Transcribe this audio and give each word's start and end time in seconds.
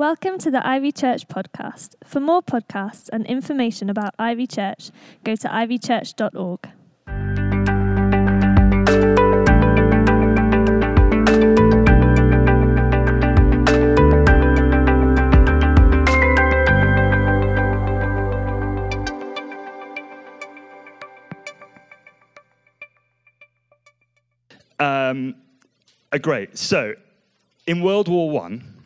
Welcome 0.00 0.38
to 0.38 0.50
the 0.50 0.66
Ivy 0.66 0.92
Church 0.92 1.28
podcast. 1.28 1.94
For 2.04 2.20
more 2.20 2.40
podcasts 2.40 3.10
and 3.12 3.26
information 3.26 3.90
about 3.90 4.14
Ivy 4.18 4.46
Church, 4.46 4.90
go 5.24 5.36
to 5.36 5.46
ivychurch.org. 5.46 6.70
Um, 24.78 25.34
uh, 26.10 26.16
great. 26.16 26.56
So, 26.56 26.94
in 27.66 27.82
World 27.82 28.08
War 28.08 28.30
One, 28.30 28.79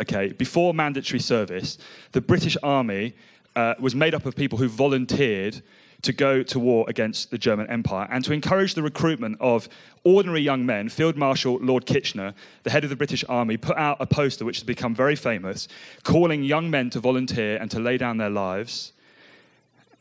okay, 0.00 0.32
before 0.32 0.74
mandatory 0.74 1.20
service, 1.20 1.78
the 2.12 2.20
British 2.20 2.56
Army 2.62 3.14
uh, 3.56 3.74
was 3.78 3.94
made 3.94 4.14
up 4.14 4.26
of 4.26 4.34
people 4.34 4.58
who 4.58 4.68
volunteered 4.68 5.62
to 6.02 6.12
go 6.12 6.42
to 6.42 6.58
war 6.58 6.84
against 6.88 7.30
the 7.30 7.38
German 7.38 7.68
Empire. 7.68 8.08
And 8.10 8.24
to 8.24 8.32
encourage 8.32 8.74
the 8.74 8.82
recruitment 8.82 9.36
of 9.40 9.68
ordinary 10.02 10.40
young 10.40 10.66
men, 10.66 10.88
Field 10.88 11.16
Marshal 11.16 11.58
Lord 11.60 11.86
Kitchener, 11.86 12.34
the 12.64 12.70
head 12.70 12.82
of 12.82 12.90
the 12.90 12.96
British 12.96 13.24
Army, 13.28 13.56
put 13.56 13.76
out 13.76 13.98
a 14.00 14.06
poster 14.06 14.44
which 14.44 14.56
has 14.56 14.64
become 14.64 14.94
very 14.94 15.14
famous, 15.14 15.68
calling 16.02 16.42
young 16.42 16.68
men 16.68 16.90
to 16.90 17.00
volunteer 17.00 17.56
and 17.58 17.70
to 17.70 17.78
lay 17.78 17.96
down 17.98 18.16
their 18.16 18.30
lives 18.30 18.92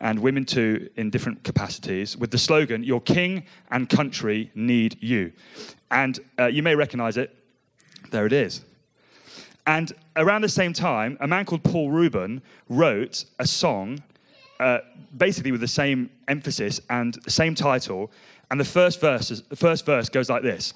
and 0.01 0.19
women 0.19 0.43
too 0.43 0.89
in 0.97 1.09
different 1.09 1.43
capacities 1.43 2.17
with 2.17 2.31
the 2.31 2.37
slogan, 2.37 2.83
Your 2.83 2.99
King 2.99 3.43
and 3.69 3.87
Country 3.87 4.51
Need 4.55 4.97
You. 5.01 5.31
And 5.91 6.19
uh, 6.39 6.47
you 6.47 6.63
may 6.63 6.75
recognize 6.75 7.17
it. 7.17 7.35
There 8.09 8.25
it 8.25 8.33
is. 8.33 8.61
And 9.67 9.91
around 10.15 10.41
the 10.41 10.49
same 10.49 10.73
time, 10.73 11.17
a 11.19 11.27
man 11.27 11.45
called 11.45 11.63
Paul 11.63 11.91
Reuben 11.91 12.41
wrote 12.69 13.25
a 13.39 13.45
song 13.45 13.99
uh, 14.59 14.79
basically 15.17 15.51
with 15.51 15.61
the 15.61 15.67
same 15.67 16.09
emphasis 16.27 16.79
and 16.89 17.15
the 17.23 17.31
same 17.31 17.55
title. 17.55 18.11
And 18.49 18.59
the 18.59 18.65
first 18.65 19.01
verse, 19.01 19.31
is, 19.31 19.41
the 19.43 19.55
first 19.55 19.85
verse 19.85 20.09
goes 20.09 20.29
like 20.29 20.43
this 20.43 20.73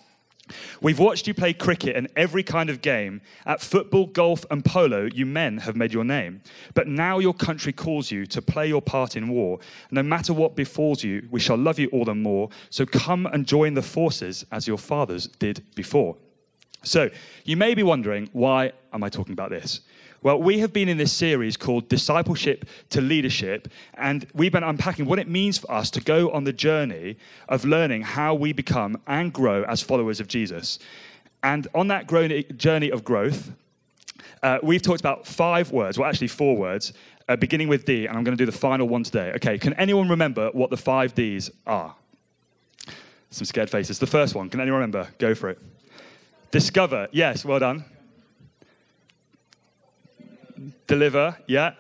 We've 0.82 1.00
watched 1.00 1.28
you 1.28 1.34
play 1.34 1.54
cricket 1.54 1.96
and 1.96 2.08
every 2.16 2.44
kind 2.44 2.70
of 2.70 2.82
game. 2.82 3.22
At 3.46 3.62
football, 3.62 4.08
golf, 4.08 4.46
and 4.52 4.64
polo, 4.64 5.06
you 5.06 5.26
men 5.26 5.58
have 5.60 5.76
made 5.76 5.94
your 5.94 6.04
name. 6.04 6.42
But 6.74 6.88
now 6.88 7.20
your 7.20 7.34
country 7.34 7.74
calls 7.74 8.12
you 8.12 8.26
to 8.28 8.42
play 8.42 8.68
your 8.68 8.82
part 8.82 9.16
in 9.16 9.30
war. 9.30 9.60
No 9.92 10.04
matter 10.04 10.34
what 10.34 10.56
befalls 10.56 11.04
you, 11.04 11.28
we 11.32 11.40
shall 11.40 11.58
love 11.58 11.80
you 11.80 11.88
all 11.90 12.06
the 12.06 12.16
more. 12.16 12.50
So 12.70 12.86
come 12.86 13.26
and 13.28 13.48
join 13.48 13.74
the 13.74 13.82
forces 13.82 14.46
as 14.52 14.68
your 14.68 14.78
fathers 14.78 15.28
did 15.28 15.64
before. 15.76 16.16
So 16.86 17.10
you 17.44 17.58
may 17.58 17.74
be 17.74 17.84
wondering, 17.84 18.30
why 18.32 18.72
am 18.94 19.04
I 19.04 19.10
talking 19.10 19.34
about 19.34 19.50
this? 19.50 19.82
Well, 20.22 20.42
we 20.42 20.60
have 20.60 20.74
been 20.74 20.90
in 20.90 20.98
this 20.98 21.14
series 21.14 21.56
called 21.56 21.88
Discipleship 21.88 22.66
to 22.90 23.02
Leadership, 23.02 23.68
and 23.94 24.26
we've 24.34 24.52
been 24.52 24.64
unpacking 24.64 25.06
what 25.06 25.20
it 25.20 25.28
means 25.28 25.60
for 25.60 25.72
us 25.72 25.92
to 25.92 26.02
go 26.02 26.32
on 26.32 26.46
the 26.46 26.54
journey 26.54 27.18
of 27.48 27.64
learning 27.64 28.02
how 28.02 28.34
we 28.34 28.52
become 28.52 29.00
and 29.06 29.32
grow 29.32 29.64
as 29.66 29.82
followers 29.82 30.20
of 30.20 30.28
Jesus. 30.28 30.80
And 31.44 31.68
on 31.76 31.90
that 31.90 32.08
journey 32.58 32.90
of 32.90 33.04
growth, 33.04 33.52
uh, 34.42 34.58
we've 34.64 34.82
talked 34.82 35.00
about 35.00 35.28
five 35.28 35.72
words, 35.72 36.00
well, 36.00 36.10
actually, 36.10 36.30
four 36.30 36.58
words, 36.58 36.94
uh, 37.30 37.36
beginning 37.36 37.68
with 37.68 37.86
D, 37.86 38.08
and 38.08 38.18
I'm 38.18 38.24
going 38.24 38.36
to 38.36 38.42
do 38.42 38.50
the 38.50 38.58
final 38.58 38.88
one 38.88 39.04
today. 39.04 39.32
Okay, 39.36 39.60
can 39.60 39.74
anyone 39.74 40.10
remember 40.10 40.50
what 40.54 40.72
the 40.72 40.78
five 40.78 41.14
Ds 41.14 41.52
are? 41.68 41.96
Some 43.30 43.46
scared 43.46 43.70
faces. 43.70 44.00
The 44.00 44.08
first 44.08 44.34
one, 44.34 44.50
can 44.50 44.60
anyone 44.60 44.80
remember? 44.80 45.08
Go 45.20 45.36
for 45.36 45.50
it. 45.50 45.60
Discover, 46.56 47.10
yes, 47.12 47.44
well 47.44 47.60
done. 47.60 47.84
Deliver, 50.88 51.38
yeah. 51.48 51.74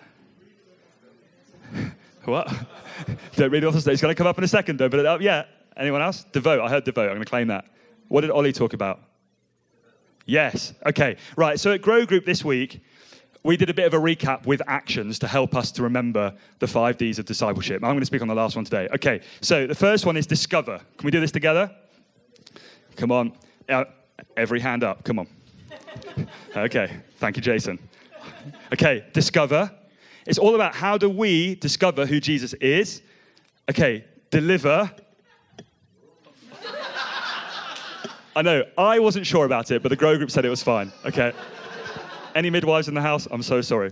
what? 2.25 2.53
Don't 3.37 3.51
read 3.51 3.63
the 3.63 3.67
author's 3.67 3.87
It's 3.87 4.01
going 4.01 4.13
to 4.13 4.17
come 4.17 4.27
up 4.27 4.37
in 4.37 4.43
a 4.43 4.49
second, 4.49 4.77
though. 4.77 4.89
But 4.89 5.05
uh, 5.05 5.17
yeah, 5.21 5.45
anyone 5.77 6.01
else? 6.01 6.25
Devote. 6.33 6.59
I 6.59 6.67
heard 6.67 6.83
devote. 6.83 7.03
I'm 7.03 7.11
going 7.11 7.23
to 7.23 7.29
claim 7.29 7.47
that. 7.47 7.63
What 8.09 8.19
did 8.19 8.31
Ollie 8.31 8.51
talk 8.51 8.73
about? 8.73 8.99
Yes. 10.25 10.73
Okay. 10.85 11.15
Right. 11.37 11.57
So 11.57 11.71
at 11.71 11.81
Grow 11.81 12.05
Group 12.05 12.25
this 12.25 12.43
week, 12.43 12.81
we 13.43 13.55
did 13.55 13.69
a 13.69 13.73
bit 13.73 13.85
of 13.85 13.93
a 13.93 13.97
recap 13.97 14.45
with 14.45 14.61
actions 14.67 15.19
to 15.19 15.27
help 15.29 15.55
us 15.55 15.71
to 15.71 15.83
remember 15.83 16.35
the 16.59 16.67
five 16.67 16.97
D's 16.97 17.17
of 17.17 17.25
discipleship. 17.25 17.81
I'm 17.81 17.91
going 17.91 18.01
to 18.01 18.05
speak 18.05 18.21
on 18.21 18.27
the 18.27 18.35
last 18.35 18.57
one 18.57 18.65
today. 18.65 18.89
Okay. 18.93 19.21
So 19.39 19.67
the 19.67 19.73
first 19.73 20.05
one 20.05 20.17
is 20.17 20.27
discover. 20.27 20.81
Can 20.97 21.05
we 21.05 21.11
do 21.11 21.21
this 21.21 21.31
together? 21.31 21.73
Come 22.97 23.13
on. 23.13 23.31
Uh, 23.69 23.85
every 24.37 24.59
hand 24.59 24.83
up. 24.83 25.03
Come 25.03 25.19
on. 25.19 25.27
okay. 26.55 26.97
Thank 27.17 27.37
you, 27.37 27.41
Jason. 27.41 27.79
Okay, 28.73 29.05
discover. 29.13 29.71
It's 30.25 30.39
all 30.39 30.55
about 30.55 30.75
how 30.75 30.97
do 30.97 31.09
we 31.09 31.55
discover 31.55 32.05
who 32.05 32.19
Jesus 32.19 32.53
is. 32.55 33.01
Okay, 33.69 34.05
deliver. 34.31 34.91
I 38.37 38.41
know, 38.41 38.63
I 38.77 38.99
wasn't 38.99 39.25
sure 39.25 39.45
about 39.45 39.71
it, 39.71 39.81
but 39.81 39.89
the 39.89 39.95
Grow 39.95 40.17
Group 40.17 40.29
said 40.29 40.43
it 40.43 40.49
was 40.49 40.61
fine. 40.61 40.91
Okay. 41.05 41.31
Any 42.35 42.49
midwives 42.49 42.89
in 42.89 42.93
the 42.93 43.01
house? 43.01 43.27
I'm 43.31 43.41
so 43.41 43.61
sorry. 43.61 43.91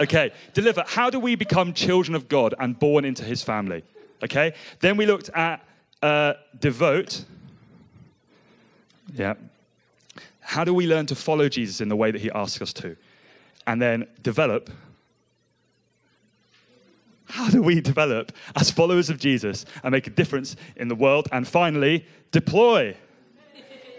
Okay, 0.00 0.32
deliver. 0.52 0.82
How 0.86 1.10
do 1.10 1.20
we 1.20 1.36
become 1.36 1.72
children 1.72 2.16
of 2.16 2.28
God 2.28 2.54
and 2.58 2.76
born 2.76 3.04
into 3.04 3.22
his 3.22 3.42
family? 3.42 3.84
Okay, 4.22 4.54
then 4.80 4.96
we 4.96 5.06
looked 5.06 5.28
at 5.30 5.64
uh, 6.02 6.34
devote. 6.58 7.24
Yeah. 9.14 9.34
How 10.40 10.64
do 10.64 10.72
we 10.72 10.86
learn 10.86 11.06
to 11.06 11.14
follow 11.14 11.48
Jesus 11.48 11.80
in 11.80 11.88
the 11.88 11.96
way 11.96 12.10
that 12.10 12.20
he 12.20 12.30
asks 12.30 12.62
us 12.62 12.72
to? 12.74 12.96
and 13.68 13.80
then 13.80 14.06
develop. 14.22 14.70
How 17.26 17.50
do 17.50 17.62
we 17.62 17.82
develop 17.82 18.32
as 18.56 18.70
followers 18.70 19.10
of 19.10 19.18
Jesus 19.18 19.66
and 19.84 19.92
make 19.92 20.06
a 20.06 20.10
difference 20.10 20.56
in 20.76 20.88
the 20.88 20.94
world? 20.94 21.28
And 21.30 21.46
finally, 21.46 22.06
deploy. 22.32 22.96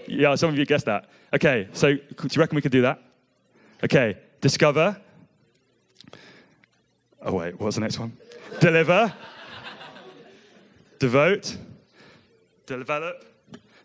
Yeah, 0.07 0.33
some 0.33 0.49
of 0.49 0.57
you 0.57 0.65
guessed 0.65 0.87
that. 0.87 1.07
Okay, 1.35 1.67
so 1.73 1.93
do 1.93 2.01
you 2.31 2.39
reckon 2.39 2.55
we 2.55 2.63
could 2.63 2.71
do 2.71 2.81
that? 2.81 2.99
Okay, 3.83 4.17
discover. 4.41 4.99
Oh, 7.21 7.33
wait, 7.33 7.53
what 7.59 7.67
was 7.67 7.75
the 7.75 7.81
next 7.81 7.99
one? 7.99 8.17
Deliver. 8.59 9.13
Devote. 10.97 11.57
Develop. 12.65 13.23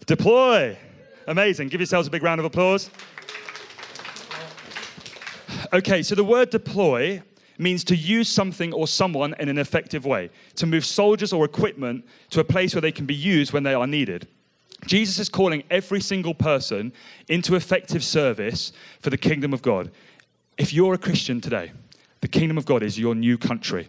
Deploy. 0.07 0.79
Amazing. 1.27 1.69
Give 1.69 1.81
yourselves 1.81 2.09
a 2.09 2.11
big 2.11 2.23
round 2.23 2.39
of 2.39 2.45
applause. 2.45 2.91
Okay, 5.73 6.03
so 6.03 6.15
the 6.15 6.25
word 6.25 6.51
deploy 6.51 7.23
means 7.59 7.85
to 7.85 7.97
use 7.97 8.29
something 8.29 8.73
or 8.73 8.87
someone 8.87 9.35
in 9.39 9.49
an 9.49 9.59
effective 9.59 10.05
way, 10.05 10.31
to 10.57 10.67
move 10.67 10.85
soldiers 10.85 11.33
or 11.33 11.45
equipment 11.45 12.05
to 12.31 12.41
a 12.41 12.45
place 12.45 12.75
where 12.75 12.83
they 12.83 12.93
can 12.93 13.07
be 13.07 13.15
used 13.15 13.53
when 13.53 13.63
they 13.63 13.75
are 13.75 13.87
needed. 13.87 14.27
Jesus 14.87 15.19
is 15.19 15.29
calling 15.29 15.63
every 15.71 16.01
single 16.01 16.35
person 16.35 16.93
into 17.29 17.55
effective 17.55 18.05
service 18.05 18.73
for 19.01 19.11
the 19.11 19.17
kingdom 19.17 19.53
of 19.53 19.63
God. 19.63 19.91
If 20.59 20.73
you're 20.73 20.95
a 20.95 20.99
Christian 20.99 21.41
today, 21.41 21.73
the 22.21 22.29
kingdom 22.29 22.59
of 22.59 22.67
God 22.67 22.83
is 22.83 22.99
your 22.99 23.15
new 23.15 23.39
country. 23.39 23.89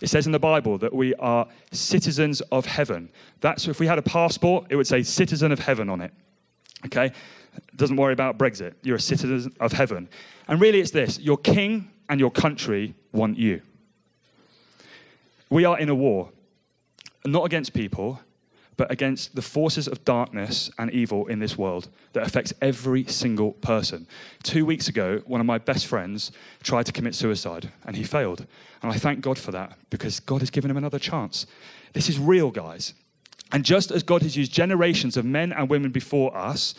It 0.00 0.08
says 0.08 0.26
in 0.26 0.32
the 0.32 0.38
Bible 0.38 0.78
that 0.78 0.92
we 0.92 1.14
are 1.14 1.46
citizens 1.70 2.40
of 2.50 2.66
heaven. 2.66 3.08
That's 3.40 3.68
if 3.68 3.78
we 3.78 3.86
had 3.86 3.98
a 3.98 4.02
passport, 4.02 4.66
it 4.68 4.76
would 4.76 4.86
say 4.86 5.02
citizen 5.02 5.52
of 5.52 5.60
heaven 5.60 5.88
on 5.88 6.00
it. 6.00 6.12
Okay? 6.86 7.12
Doesn't 7.76 7.96
worry 7.96 8.12
about 8.12 8.38
Brexit. 8.38 8.74
You're 8.82 8.96
a 8.96 9.00
citizen 9.00 9.54
of 9.60 9.72
heaven. 9.72 10.08
And 10.48 10.60
really, 10.60 10.80
it's 10.80 10.90
this 10.90 11.18
your 11.18 11.36
king 11.36 11.90
and 12.08 12.18
your 12.20 12.30
country 12.30 12.94
want 13.12 13.38
you. 13.38 13.62
We 15.50 15.64
are 15.64 15.78
in 15.78 15.88
a 15.88 15.94
war, 15.94 16.30
not 17.26 17.44
against 17.44 17.74
people, 17.74 18.20
but 18.76 18.90
against 18.90 19.34
the 19.34 19.42
forces 19.42 19.86
of 19.86 20.04
darkness 20.04 20.70
and 20.78 20.90
evil 20.90 21.26
in 21.26 21.38
this 21.38 21.58
world 21.58 21.88
that 22.14 22.26
affects 22.26 22.52
every 22.62 23.04
single 23.04 23.52
person. 23.52 24.06
Two 24.42 24.64
weeks 24.64 24.88
ago, 24.88 25.22
one 25.26 25.40
of 25.40 25.46
my 25.46 25.58
best 25.58 25.86
friends 25.86 26.32
tried 26.62 26.86
to 26.86 26.92
commit 26.92 27.14
suicide 27.14 27.70
and 27.84 27.96
he 27.96 28.02
failed. 28.02 28.46
And 28.82 28.90
I 28.90 28.96
thank 28.96 29.20
God 29.20 29.38
for 29.38 29.52
that 29.52 29.76
because 29.90 30.20
God 30.20 30.40
has 30.40 30.50
given 30.50 30.70
him 30.70 30.76
another 30.76 30.98
chance. 30.98 31.46
This 31.92 32.08
is 32.08 32.18
real, 32.18 32.50
guys. 32.50 32.94
And 33.52 33.64
just 33.64 33.90
as 33.90 34.02
God 34.02 34.22
has 34.22 34.36
used 34.36 34.52
generations 34.52 35.16
of 35.16 35.24
men 35.24 35.52
and 35.52 35.68
women 35.68 35.90
before 35.90 36.36
us, 36.36 36.74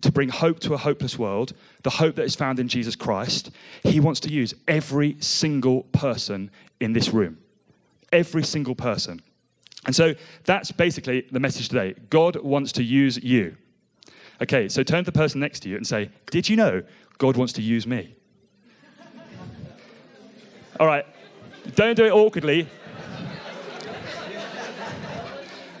to 0.00 0.10
bring 0.10 0.28
hope 0.28 0.60
to 0.60 0.74
a 0.74 0.76
hopeless 0.76 1.18
world, 1.18 1.52
the 1.82 1.90
hope 1.90 2.16
that 2.16 2.24
is 2.24 2.34
found 2.34 2.58
in 2.58 2.68
Jesus 2.68 2.96
Christ, 2.96 3.50
he 3.82 4.00
wants 4.00 4.20
to 4.20 4.30
use 4.30 4.54
every 4.66 5.16
single 5.20 5.84
person 5.92 6.50
in 6.80 6.92
this 6.92 7.10
room. 7.10 7.38
Every 8.12 8.42
single 8.42 8.74
person. 8.74 9.22
And 9.86 9.94
so 9.94 10.14
that's 10.44 10.72
basically 10.72 11.26
the 11.30 11.40
message 11.40 11.68
today. 11.68 11.94
God 12.10 12.36
wants 12.36 12.72
to 12.72 12.82
use 12.82 13.22
you. 13.22 13.56
Okay, 14.42 14.68
so 14.68 14.82
turn 14.82 15.04
to 15.04 15.10
the 15.10 15.16
person 15.16 15.40
next 15.40 15.60
to 15.60 15.68
you 15.68 15.76
and 15.76 15.86
say, 15.86 16.10
Did 16.30 16.48
you 16.48 16.56
know 16.56 16.82
God 17.18 17.36
wants 17.36 17.52
to 17.54 17.62
use 17.62 17.86
me? 17.86 18.14
All 20.80 20.86
right, 20.86 21.06
don't 21.74 21.94
do 21.94 22.04
it 22.04 22.12
awkwardly. 22.12 22.66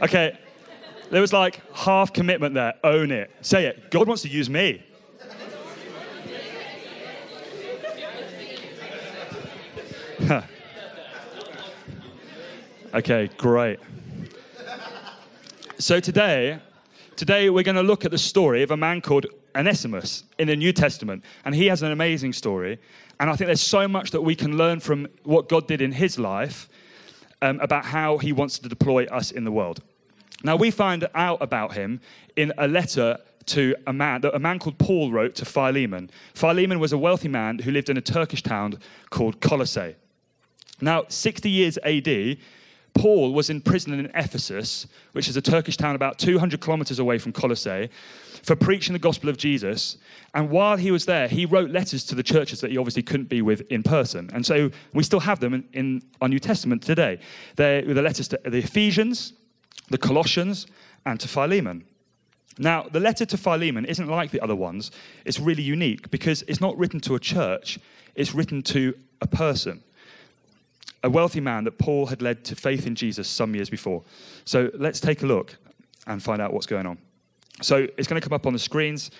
Okay, 0.02 0.38
there 1.10 1.20
was 1.20 1.32
like 1.32 1.60
half 1.74 2.12
commitment 2.12 2.54
there. 2.54 2.74
Own 2.84 3.10
it. 3.10 3.30
Say 3.42 3.66
it. 3.66 3.90
God 3.90 4.08
wants 4.08 4.22
to 4.22 4.28
use 4.28 4.48
me. 4.48 4.82
Okay, 12.92 13.30
great. 13.36 13.78
So 15.78 16.00
today, 16.00 16.58
today 17.14 17.48
we're 17.48 17.62
going 17.62 17.76
to 17.76 17.82
look 17.82 18.04
at 18.04 18.10
the 18.10 18.18
story 18.18 18.62
of 18.62 18.72
a 18.72 18.76
man 18.76 19.00
called 19.00 19.26
Onesimus 19.54 20.24
in 20.38 20.48
the 20.48 20.56
New 20.56 20.72
Testament, 20.72 21.24
and 21.44 21.54
he 21.54 21.66
has 21.66 21.82
an 21.82 21.92
amazing 21.92 22.32
story. 22.32 22.78
And 23.20 23.30
I 23.30 23.36
think 23.36 23.46
there's 23.46 23.60
so 23.60 23.86
much 23.86 24.10
that 24.10 24.22
we 24.22 24.34
can 24.34 24.56
learn 24.56 24.80
from 24.80 25.08
what 25.22 25.48
God 25.48 25.68
did 25.68 25.80
in 25.80 25.92
his 25.92 26.18
life 26.18 26.68
um, 27.42 27.60
about 27.60 27.84
how 27.84 28.18
he 28.18 28.32
wants 28.32 28.58
to 28.58 28.68
deploy 28.68 29.04
us 29.06 29.30
in 29.30 29.44
the 29.44 29.52
world. 29.52 29.82
Now, 30.42 30.56
we 30.56 30.70
find 30.70 31.06
out 31.14 31.42
about 31.42 31.74
him 31.74 32.00
in 32.36 32.52
a 32.56 32.66
letter 32.66 33.18
to 33.46 33.74
a 33.86 33.92
man 33.92 34.20
that 34.22 34.34
a 34.34 34.38
man 34.38 34.58
called 34.58 34.78
Paul 34.78 35.10
wrote 35.10 35.34
to 35.36 35.44
Philemon. 35.44 36.10
Philemon 36.34 36.78
was 36.78 36.92
a 36.92 36.98
wealthy 36.98 37.28
man 37.28 37.58
who 37.58 37.70
lived 37.70 37.90
in 37.90 37.96
a 37.96 38.00
Turkish 38.00 38.42
town 38.42 38.78
called 39.10 39.40
Colossae. 39.40 39.96
Now, 40.80 41.04
60 41.08 41.50
years 41.50 41.78
AD, 41.78 42.38
Paul 43.00 43.32
was 43.32 43.48
in 43.48 43.62
prison 43.62 43.98
in 43.98 44.10
Ephesus, 44.14 44.86
which 45.12 45.26
is 45.26 45.34
a 45.34 45.40
Turkish 45.40 45.78
town 45.78 45.94
about 45.94 46.18
200 46.18 46.60
kilometers 46.60 46.98
away 46.98 47.16
from 47.16 47.32
Colossae, 47.32 47.88
for 48.42 48.54
preaching 48.54 48.92
the 48.92 48.98
gospel 48.98 49.30
of 49.30 49.38
Jesus. 49.38 49.96
And 50.34 50.50
while 50.50 50.76
he 50.76 50.90
was 50.90 51.06
there, 51.06 51.26
he 51.26 51.46
wrote 51.46 51.70
letters 51.70 52.04
to 52.04 52.14
the 52.14 52.22
churches 52.22 52.60
that 52.60 52.70
he 52.70 52.76
obviously 52.76 53.02
couldn't 53.02 53.30
be 53.30 53.40
with 53.40 53.62
in 53.72 53.82
person. 53.82 54.28
And 54.34 54.44
so 54.44 54.70
we 54.92 55.02
still 55.02 55.20
have 55.20 55.40
them 55.40 55.54
in, 55.54 55.64
in 55.72 56.02
our 56.20 56.28
New 56.28 56.38
Testament 56.38 56.82
today. 56.82 57.20
They're 57.56 57.80
the 57.80 58.02
letters 58.02 58.28
to 58.28 58.40
the 58.44 58.58
Ephesians, 58.58 59.32
the 59.88 59.96
Colossians, 59.96 60.66
and 61.06 61.18
to 61.20 61.26
Philemon. 61.26 61.86
Now, 62.58 62.82
the 62.82 63.00
letter 63.00 63.24
to 63.24 63.38
Philemon 63.38 63.86
isn't 63.86 64.08
like 64.08 64.30
the 64.30 64.40
other 64.40 64.56
ones. 64.56 64.90
It's 65.24 65.40
really 65.40 65.62
unique 65.62 66.10
because 66.10 66.42
it's 66.48 66.60
not 66.60 66.76
written 66.76 67.00
to 67.00 67.14
a 67.14 67.18
church, 67.18 67.78
it's 68.14 68.34
written 68.34 68.60
to 68.64 68.94
a 69.22 69.26
person, 69.26 69.82
a 71.02 71.10
wealthy 71.10 71.40
man 71.40 71.64
that 71.64 71.78
Paul 71.78 72.06
had 72.06 72.22
led 72.22 72.44
to 72.44 72.56
faith 72.56 72.86
in 72.86 72.94
Jesus 72.94 73.28
some 73.28 73.54
years 73.54 73.70
before. 73.70 74.02
So 74.44 74.70
let's 74.74 75.00
take 75.00 75.22
a 75.22 75.26
look 75.26 75.56
and 76.06 76.22
find 76.22 76.40
out 76.42 76.52
what's 76.52 76.66
going 76.66 76.86
on. 76.86 76.98
So 77.62 77.86
it's 77.96 78.08
going 78.08 78.20
to 78.20 78.26
come 78.26 78.34
up 78.34 78.46
on 78.46 78.52
the 78.52 78.58
screens, 78.58 79.10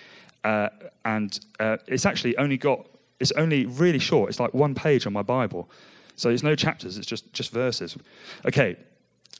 uh, 0.43 0.69
and 1.05 1.39
uh, 1.59 1.77
it's 1.87 2.05
actually 2.05 2.37
only 2.37 2.57
got, 2.57 2.87
it's 3.19 3.31
only 3.33 3.65
really 3.65 3.99
short. 3.99 4.29
It's 4.29 4.39
like 4.39 4.53
one 4.53 4.73
page 4.73 5.05
on 5.05 5.13
my 5.13 5.21
Bible. 5.21 5.69
So 6.15 6.29
there's 6.29 6.43
no 6.43 6.55
chapters, 6.55 6.97
it's 6.97 7.07
just, 7.07 7.31
just 7.33 7.51
verses. 7.51 7.97
Okay, 8.45 8.77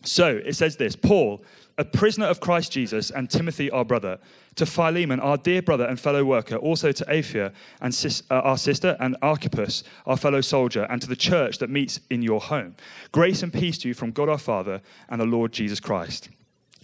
so 0.04 0.42
it 0.46 0.56
says 0.56 0.78
this 0.78 0.96
Paul, 0.96 1.44
a 1.78 1.86
prisoner 1.86 2.26
of 2.26 2.40
Christ 2.40 2.72
Jesus, 2.72 3.12
and 3.12 3.30
Timothy, 3.30 3.70
our 3.72 3.86
brother, 3.86 4.20
to 4.56 4.66
Philemon, 4.66 5.20
our 5.20 5.38
dear 5.38 5.62
brother 5.62 5.86
and 5.86 6.00
fellow 6.00 6.24
worker, 6.24 6.56
also 6.56 6.92
to 6.92 7.06
Apphia, 7.06 7.54
and 7.82 7.94
sis, 7.94 8.24
uh, 8.30 8.36
our 8.36 8.58
sister, 8.58 8.98
and 9.00 9.16
Archippus, 9.22 9.84
our 10.06 10.18
fellow 10.18 10.42
soldier, 10.42 10.86
and 10.90 11.02
to 11.02 11.08
the 11.08 11.16
church 11.16 11.58
that 11.60 11.70
meets 11.70 12.00
in 12.10 12.22
your 12.22 12.42
home. 12.42 12.76
Grace 13.12 13.44
and 13.44 13.54
peace 13.54 13.78
to 13.80 13.88
you 13.88 13.94
from 13.94 14.12
God 14.12 14.30
our 14.30 14.38
Father 14.38 14.82
and 15.10 15.22
the 15.22 15.26
Lord 15.26 15.52
Jesus 15.52 15.80
Christ. 15.80 16.30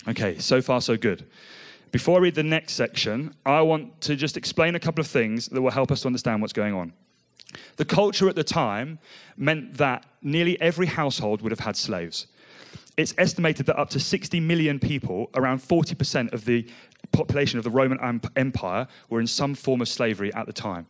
Okay, 0.07 0.38
so 0.38 0.62
far 0.62 0.80
so 0.80 0.95
good. 0.95 1.28
Before 1.92 2.19
I 2.19 2.22
read 2.22 2.36
the 2.36 2.44
next 2.44 2.74
section, 2.74 3.33
I 3.45 3.62
want 3.62 4.00
to 4.01 4.16
just 4.16 4.38
explain 4.38 4.75
a 4.75 4.80
couple 4.80 5.01
of 5.01 5.07
things 5.07 5.48
that 5.48 5.62
will 5.62 5.72
help 5.72 5.92
us 5.92 6.01
to 6.01 6.07
understand 6.07 6.42
what's 6.42 6.54
going 6.54 6.74
on. 6.74 6.94
The 7.78 7.86
culture 7.86 8.28
at 8.28 8.36
the 8.36 8.44
time 8.44 9.00
meant 9.36 9.75
that 9.75 10.06
nearly 10.22 10.60
every 10.62 10.86
household 10.86 11.42
would 11.42 11.51
have 11.51 11.60
had 11.60 11.75
slaves 11.75 12.28
it's 12.98 13.14
estimated 13.20 13.68
that 13.68 13.78
up 13.80 13.90
to 13.92 14.00
60 14.00 14.40
million 14.40 14.80
people, 14.80 15.30
around 15.36 15.60
40% 15.60 16.34
of 16.34 16.46
the 16.46 16.68
population 17.12 17.60
of 17.60 17.64
the 17.64 17.70
Roman 17.70 18.22
Empire, 18.36 18.88
were 19.10 19.22
in 19.22 19.28
some 19.28 19.54
form 19.54 19.82
of 19.82 19.88
slavery 19.88 20.34
at 20.34 20.48
the 20.48 20.54
time. 20.54 20.88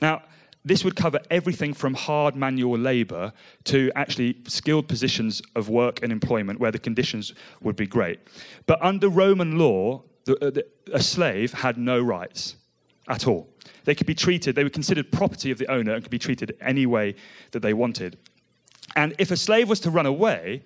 Now, 0.00 0.22
this 0.64 0.84
would 0.84 0.94
cover 0.94 1.18
everything 1.28 1.74
from 1.74 1.94
hard 1.94 2.36
manual 2.36 2.78
labor 2.78 3.32
to 3.64 3.90
actually 3.96 4.36
skilled 4.46 4.86
positions 4.86 5.42
of 5.56 5.68
work 5.68 6.02
and 6.04 6.12
employment 6.12 6.60
where 6.60 6.70
the 6.70 6.78
conditions 6.78 7.34
would 7.62 7.74
be 7.74 7.86
great. 7.86 8.20
But 8.66 8.80
under 8.80 9.08
Roman 9.08 9.58
law, 9.58 10.02
the, 10.24 10.36
uh, 10.44 10.50
the, 10.50 10.66
a 10.92 11.02
slave 11.02 11.52
had 11.52 11.78
no 11.78 12.00
rights 12.00 12.56
at 13.08 13.26
all. 13.26 13.48
They 13.84 13.96
could 13.96 14.06
be 14.06 14.14
treated, 14.14 14.54
they 14.54 14.62
were 14.62 14.70
considered 14.70 15.10
property 15.10 15.50
of 15.50 15.58
the 15.58 15.66
owner 15.68 15.94
and 15.94 16.04
could 16.04 16.12
be 16.12 16.18
treated 16.18 16.56
any 16.60 16.86
way 16.86 17.16
that 17.50 17.60
they 17.60 17.74
wanted. 17.74 18.18
And 18.94 19.14
if 19.18 19.32
a 19.32 19.36
slave 19.36 19.68
was 19.68 19.80
to 19.80 19.90
run 19.90 20.06
away, 20.06 20.62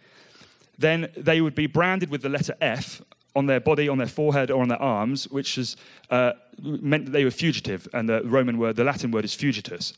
then 0.78 1.08
they 1.16 1.40
would 1.40 1.54
be 1.54 1.66
branded 1.66 2.10
with 2.10 2.22
the 2.22 2.28
letter 2.28 2.54
F 2.60 3.02
on 3.34 3.46
their 3.46 3.60
body, 3.60 3.88
on 3.88 3.98
their 3.98 4.06
forehead, 4.06 4.50
or 4.50 4.62
on 4.62 4.68
their 4.68 4.80
arms, 4.80 5.28
which 5.28 5.58
is, 5.58 5.76
uh, 6.10 6.32
meant 6.62 7.04
that 7.04 7.10
they 7.10 7.24
were 7.24 7.30
fugitive, 7.30 7.86
and 7.92 8.08
the 8.08 8.22
Roman 8.24 8.56
word, 8.56 8.76
the 8.76 8.84
Latin 8.84 9.10
word 9.10 9.24
is 9.24 9.34
fugitus. 9.34 9.92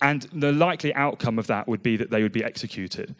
And 0.00 0.22
the 0.32 0.50
likely 0.50 0.94
outcome 0.94 1.38
of 1.38 1.46
that 1.48 1.68
would 1.68 1.82
be 1.82 1.96
that 1.96 2.10
they 2.10 2.22
would 2.22 2.32
be 2.32 2.42
executed. 2.42 3.14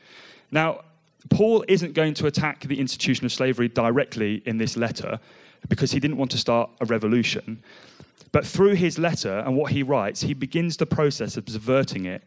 Now, 0.50 0.80
Paul 1.28 1.64
isn't 1.68 1.92
going 1.92 2.14
to 2.14 2.26
attack 2.26 2.60
the 2.60 2.80
institution 2.80 3.24
of 3.26 3.32
slavery 3.32 3.68
directly 3.68 4.42
in 4.46 4.58
this 4.58 4.76
letter 4.76 5.20
because 5.68 5.92
he 5.92 6.00
didn't 6.00 6.16
want 6.16 6.30
to 6.32 6.38
start 6.38 6.70
a 6.80 6.86
revolution. 6.86 7.62
But 8.32 8.46
through 8.46 8.74
his 8.74 8.98
letter 8.98 9.40
and 9.40 9.56
what 9.56 9.72
he 9.72 9.82
writes, 9.82 10.22
he 10.22 10.34
begins 10.34 10.78
the 10.78 10.86
process 10.86 11.36
of 11.36 11.48
subverting 11.48 12.06
it 12.06 12.22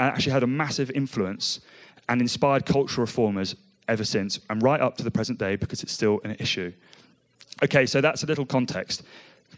and 0.00 0.10
actually 0.10 0.32
had 0.32 0.42
a 0.42 0.48
massive 0.48 0.90
influence 0.90 1.60
and 2.08 2.20
inspired 2.20 2.66
cultural 2.66 3.02
reformers 3.02 3.56
ever 3.88 4.04
since 4.04 4.40
and 4.50 4.62
right 4.62 4.80
up 4.80 4.96
to 4.96 5.02
the 5.02 5.10
present 5.10 5.38
day 5.38 5.56
because 5.56 5.82
it's 5.82 5.92
still 5.92 6.20
an 6.24 6.36
issue. 6.38 6.72
Okay, 7.62 7.86
so 7.86 8.00
that's 8.00 8.22
a 8.22 8.26
little 8.26 8.46
context. 8.46 9.02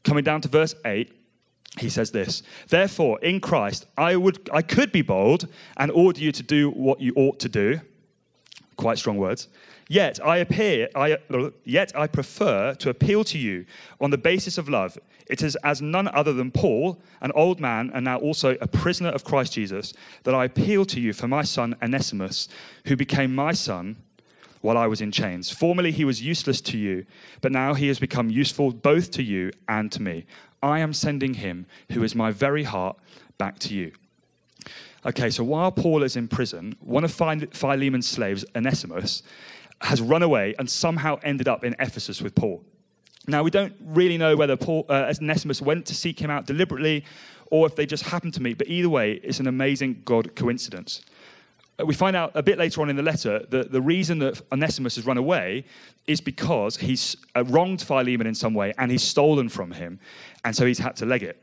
Coming 0.05 0.25
down 0.25 0.41
to 0.43 0.49
verse 0.49 0.75
8, 0.85 1.13
he 1.79 1.89
says 1.89 2.11
this 2.11 2.43
Therefore, 2.69 3.19
in 3.21 3.41
Christ, 3.41 3.87
I, 3.97 4.17
would, 4.17 4.49
I 4.53 4.63
could 4.63 4.93
be 4.93 5.03
bold 5.03 5.49
and 5.77 5.91
order 5.91 6.21
you 6.21 6.33
to 6.33 6.43
do 6.43 6.71
what 6.71 7.01
you 7.01 7.13
ought 7.17 7.39
to 7.41 7.49
do. 7.49 7.81
Quite 8.77 8.99
strong 8.99 9.17
words. 9.17 9.49
Yet 9.89 10.25
I 10.25 10.39
appear, 10.39 10.89
I, 10.95 11.19
yet 11.65 11.97
I 11.97 12.07
prefer 12.07 12.75
to 12.75 12.91
appeal 12.91 13.25
to 13.25 13.39
you 13.39 13.65
on 14.01 14.11
the 14.11 14.19
basis 14.19 14.59
of 14.59 14.69
love. 14.69 14.99
It 15.29 15.43
is 15.43 15.57
as 15.65 15.81
none 15.81 16.09
other 16.09 16.33
than 16.33 16.51
Paul, 16.51 17.01
an 17.21 17.33
old 17.35 17.61
man 17.61 17.91
and 17.95 18.05
now 18.05 18.19
also 18.19 18.57
a 18.61 18.67
prisoner 18.67 19.09
of 19.11 19.25
Christ 19.25 19.55
Jesus, 19.55 19.93
that 20.25 20.35
I 20.35 20.45
appeal 20.45 20.85
to 20.87 21.01
you 21.01 21.13
for 21.13 21.27
my 21.29 21.43
son 21.43 21.75
Onesimus, 21.83 22.49
who 22.87 22.97
became 22.97 23.35
my 23.35 23.53
son 23.53 23.97
while 24.61 24.77
I 24.77 24.87
was 24.87 25.01
in 25.01 25.13
chains. 25.13 25.51
Formerly 25.51 25.93
he 25.93 26.05
was 26.05 26.23
useless 26.23 26.61
to 26.63 26.77
you, 26.79 27.07
but 27.41 27.53
now 27.53 27.75
he 27.75 27.89
has 27.89 27.99
become 27.99 28.31
useful 28.31 28.73
both 28.73 29.11
to 29.13 29.23
you 29.23 29.53
and 29.69 29.91
to 29.93 30.03
me. 30.03 30.27
I 30.63 30.81
am 30.81 30.93
sending 30.93 31.35
him, 31.35 31.67
who 31.93 32.03
is 32.03 32.15
my 32.15 32.31
very 32.33 32.65
heart, 32.65 32.99
back 33.39 33.59
to 33.61 33.75
you. 33.75 33.93
Okay, 35.07 35.31
so 35.31 35.45
while 35.45 35.71
Paul 35.71 36.03
is 36.03 36.17
in 36.17 36.27
prison, 36.27 36.75
one 36.81 37.05
of 37.05 37.13
Philemon's 37.13 38.09
slaves, 38.09 38.45
Onesimus, 38.57 39.23
has 39.81 40.03
run 40.03 40.25
away 40.25 40.55
and 40.59 40.69
somehow 40.69 41.21
ended 41.23 41.47
up 41.47 41.63
in 41.63 41.77
Ephesus 41.79 42.21
with 42.21 42.35
Paul. 42.35 42.65
Now, 43.29 43.45
we 43.45 43.51
don't 43.51 43.73
really 43.81 44.19
know 44.19 44.35
whether 44.35 44.57
Paul, 44.57 44.85
uh, 44.89 45.13
Onesimus 45.21 45.63
went 45.63 45.87
to 45.87 45.95
seek 45.95 46.19
him 46.19 46.29
out 46.29 46.47
deliberately 46.47 47.05
or 47.53 47.67
if 47.69 47.77
they 47.77 47.87
just 47.87 48.03
happened 48.03 48.35
to 48.35 48.43
meet, 48.43 48.59
but 48.59 48.67
either 48.67 48.89
way, 48.89 49.13
it's 49.23 49.39
an 49.39 49.47
amazing 49.47 50.03
God 50.05 50.35
coincidence. 50.35 51.03
Uh, 51.79 51.87
we 51.87 51.95
find 51.95 52.17
out 52.17 52.33
a 52.35 52.43
bit 52.43 52.59
later 52.59 52.83
on 52.83 52.91
in 52.91 52.97
the 52.97 53.03
letter 53.03 53.47
that 53.51 53.71
the 53.71 53.81
reason 53.81 54.19
that 54.19 54.41
Onesimus 54.51 54.97
has 54.97 55.07
run 55.07 55.19
away 55.19 55.65
is 56.09 56.21
because 56.21 56.77
he's 56.77 57.17
uh, 57.37 57.45
wronged 57.45 57.81
Philemon 57.81 58.27
in 58.27 58.35
some 58.35 58.55
way 58.55 58.75
and 58.79 58.91
he's 58.91 59.05
stolen 59.05 59.49
from 59.49 59.71
him, 59.71 60.01
and 60.45 60.57
so 60.57 60.67
he's 60.67 60.81
had 60.81 60.97
to 60.97 61.07
leg 61.07 61.23
it. 61.23 61.41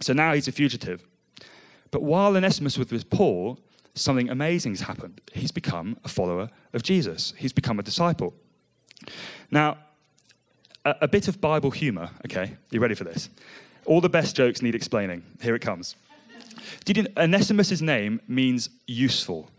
So 0.00 0.12
now 0.12 0.32
he's 0.32 0.46
a 0.46 0.52
fugitive. 0.52 1.04
But 1.90 2.02
while 2.02 2.36
Onesimus 2.36 2.78
was 2.78 2.90
with 2.90 3.10
Paul, 3.10 3.58
something 3.94 4.30
amazing 4.30 4.72
has 4.72 4.80
happened. 4.82 5.20
He's 5.32 5.50
become 5.50 5.96
a 6.04 6.08
follower 6.08 6.50
of 6.72 6.82
Jesus, 6.82 7.34
he's 7.36 7.52
become 7.52 7.78
a 7.78 7.82
disciple. 7.82 8.34
Now, 9.50 9.78
a, 10.84 10.94
a 11.02 11.08
bit 11.08 11.28
of 11.28 11.40
Bible 11.40 11.70
humor, 11.70 12.10
okay? 12.26 12.56
You 12.70 12.80
ready 12.80 12.94
for 12.94 13.04
this? 13.04 13.30
All 13.86 14.00
the 14.00 14.08
best 14.08 14.36
jokes 14.36 14.62
need 14.62 14.74
explaining. 14.74 15.22
Here 15.42 15.54
it 15.54 15.62
comes. 15.62 15.96
Did 16.84 16.96
you, 16.96 17.06
Onesimus' 17.16 17.80
name 17.80 18.20
means 18.28 18.70
useful, 18.86 19.50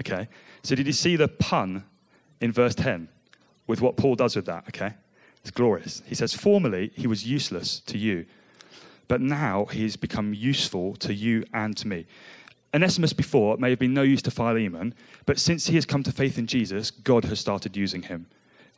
okay? 0.00 0.28
So 0.62 0.74
did 0.74 0.86
you 0.86 0.92
see 0.92 1.16
the 1.16 1.28
pun 1.28 1.84
in 2.40 2.52
verse 2.52 2.74
10 2.74 3.08
with 3.66 3.80
what 3.80 3.96
Paul 3.96 4.14
does 4.14 4.36
with 4.36 4.46
that, 4.46 4.64
okay? 4.68 4.94
It's 5.42 5.50
glorious. 5.50 6.02
He 6.06 6.14
says, 6.14 6.34
Formerly 6.34 6.90
he 6.96 7.06
was 7.06 7.26
useless 7.26 7.80
to 7.86 7.98
you, 7.98 8.26
but 9.08 9.20
now 9.20 9.66
he 9.66 9.82
has 9.82 9.96
become 9.96 10.34
useful 10.34 10.96
to 10.96 11.14
you 11.14 11.44
and 11.52 11.76
to 11.76 11.88
me. 11.88 12.06
Onesimus 12.74 13.12
before 13.12 13.56
may 13.56 13.70
have 13.70 13.78
been 13.78 13.94
no 13.94 14.02
use 14.02 14.22
to 14.22 14.30
Philemon, 14.30 14.94
but 15.24 15.38
since 15.38 15.66
he 15.66 15.74
has 15.76 15.86
come 15.86 16.02
to 16.02 16.12
faith 16.12 16.38
in 16.38 16.46
Jesus, 16.46 16.90
God 16.90 17.24
has 17.24 17.40
started 17.40 17.76
using 17.76 18.02
him 18.02 18.26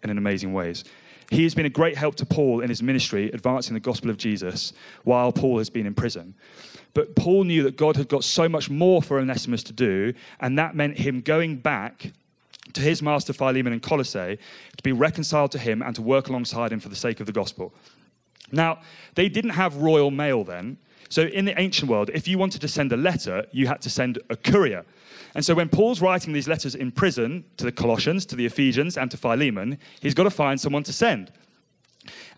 in 0.03 0.11
amazing 0.11 0.53
ways. 0.53 0.85
He 1.31 1.43
has 1.43 1.55
been 1.55 1.67
a 1.67 1.71
great 1.71 1.97
help 1.97 2.15
to 2.17 2.27
Paul 2.27 2.61
in 2.61 2.69
his 2.69 2.83
ministry, 2.83 3.31
advancing 3.33 3.75
the 3.75 3.81
gospel 3.81 4.09
of 4.09 4.17
Jesus 4.17 4.73
while 5.05 5.33
Paul 5.33 5.59
has 5.59 5.69
been 5.69 5.87
in 5.87 5.95
prison. 5.95 6.35
But 6.95 7.17
Paul 7.17 7.45
knew 7.45 7.63
that 7.65 7.77
God 7.77 7.97
had 7.97 8.09
got 8.09 8.25
so 8.25 8.49
much 8.49 8.71
more 8.71 9.03
for 9.03 9.19
Onesimus 9.19 9.63
to 9.65 9.73
do, 9.73 10.15
and 10.41 10.59
that 10.59 10.75
meant 10.75 10.99
him 10.99 11.21
going 11.21 11.57
back 11.57 12.13
to 12.73 12.81
his 12.81 13.03
master 13.03 13.33
Philemon 13.33 13.73
in 13.73 13.81
Colossae 13.81 14.39
to 14.77 14.83
be 14.83 14.93
reconciled 14.93 15.53
to 15.53 15.59
him 15.59 15.83
and 15.83 15.95
to 15.97 16.03
work 16.03 16.29
alongside 16.29 16.73
him 16.73 16.81
for 16.81 16.89
the 16.89 16.97
sake 16.97 17.21
of 17.21 17.27
the 17.27 17.33
gospel. 17.33 17.75
Now, 18.53 18.81
they 19.15 19.29
didn't 19.29 19.51
have 19.51 19.77
royal 19.77 20.11
mail 20.11 20.45
then, 20.45 20.79
So, 21.11 21.23
in 21.23 21.47
the 21.47 21.59
ancient 21.59 21.91
world, 21.91 22.11
if 22.13 22.29
you 22.29 22.37
wanted 22.39 22.61
to 22.61 22.69
send 22.69 22.93
a 22.93 22.97
letter, 22.97 23.47
you 23.51 23.67
had 23.67 23.81
to 23.83 23.91
send 23.91 24.19
a 24.29 24.37
courier. 24.37 24.85
And 25.35 25.45
so, 25.45 25.55
when 25.55 25.69
Paul's 25.69 26.03
writing 26.03 26.33
these 26.33 26.49
letters 26.49 26.75
in 26.75 26.91
prison 26.91 27.45
to 27.57 27.65
the 27.65 27.73
Colossians, 27.73 28.27
to 28.27 28.37
the 28.37 28.45
Ephesians, 28.45 28.99
and 28.99 29.11
to 29.11 29.17
Philemon, 29.17 29.79
he's 30.01 30.15
got 30.15 30.25
to 30.25 30.31
find 30.31 30.61
someone 30.61 30.83
to 30.83 30.93
send. 30.93 31.33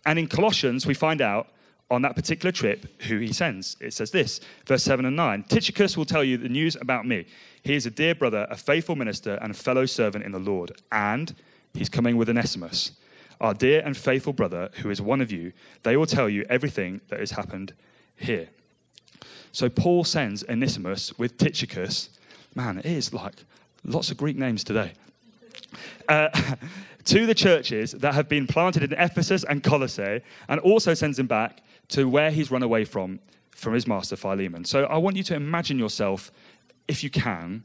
And 0.06 0.18
in 0.18 0.28
Colossians, 0.28 0.86
we 0.86 0.94
find 0.94 1.20
out 1.20 1.48
on 1.90 2.02
that 2.02 2.14
particular 2.14 2.52
trip 2.52 3.02
who 3.02 3.18
he 3.18 3.32
sends. 3.32 3.76
It 3.80 3.92
says 3.92 4.12
this, 4.12 4.40
verse 4.66 4.84
7 4.84 5.04
and 5.04 5.16
9 5.16 5.44
Tychicus 5.48 5.96
will 5.96 6.04
tell 6.04 6.22
you 6.22 6.36
the 6.36 6.48
news 6.48 6.76
about 6.76 7.04
me. 7.04 7.26
He 7.64 7.74
is 7.74 7.86
a 7.86 7.90
dear 7.90 8.14
brother, 8.14 8.46
a 8.48 8.56
faithful 8.56 8.94
minister, 8.94 9.38
and 9.42 9.50
a 9.50 9.54
fellow 9.54 9.86
servant 9.86 10.24
in 10.24 10.30
the 10.30 10.38
Lord. 10.38 10.72
And 10.92 11.34
he's 11.74 11.88
coming 11.88 12.16
with 12.16 12.28
Onesimus, 12.28 12.92
our 13.40 13.54
dear 13.54 13.82
and 13.84 13.96
faithful 13.96 14.32
brother, 14.32 14.70
who 14.82 14.90
is 14.90 15.00
one 15.00 15.20
of 15.20 15.32
you. 15.32 15.52
They 15.82 15.96
will 15.96 16.06
tell 16.06 16.28
you 16.28 16.44
everything 16.48 17.00
that 17.08 17.20
has 17.20 17.30
happened 17.30 17.72
here. 18.16 18.48
So 19.52 19.68
Paul 19.68 20.04
sends 20.04 20.44
Onesimus 20.48 21.18
with 21.18 21.36
Tychicus. 21.38 22.10
Man, 22.54 22.78
it 22.78 22.86
is 22.86 23.12
like 23.12 23.34
lots 23.84 24.10
of 24.10 24.16
Greek 24.16 24.36
names 24.36 24.62
today. 24.62 24.92
Uh, 26.08 26.28
to 27.04 27.26
the 27.26 27.34
churches 27.34 27.92
that 27.92 28.14
have 28.14 28.28
been 28.28 28.46
planted 28.46 28.82
in 28.82 28.92
Ephesus 28.92 29.44
and 29.44 29.62
Colossae, 29.62 30.20
and 30.48 30.60
also 30.60 30.94
sends 30.94 31.18
him 31.18 31.26
back 31.26 31.62
to 31.88 32.08
where 32.08 32.30
he's 32.30 32.50
run 32.50 32.62
away 32.62 32.84
from, 32.84 33.18
from 33.50 33.74
his 33.74 33.86
master 33.86 34.16
Philemon. 34.16 34.64
So 34.64 34.84
I 34.84 34.96
want 34.98 35.16
you 35.16 35.22
to 35.24 35.34
imagine 35.34 35.78
yourself, 35.78 36.30
if 36.88 37.02
you 37.02 37.10
can, 37.10 37.64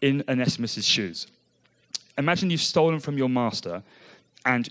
in 0.00 0.24
Onesimus' 0.28 0.84
shoes. 0.84 1.26
Imagine 2.18 2.50
you've 2.50 2.60
stolen 2.60 3.00
from 3.00 3.16
your 3.16 3.28
master, 3.28 3.82
and 4.44 4.68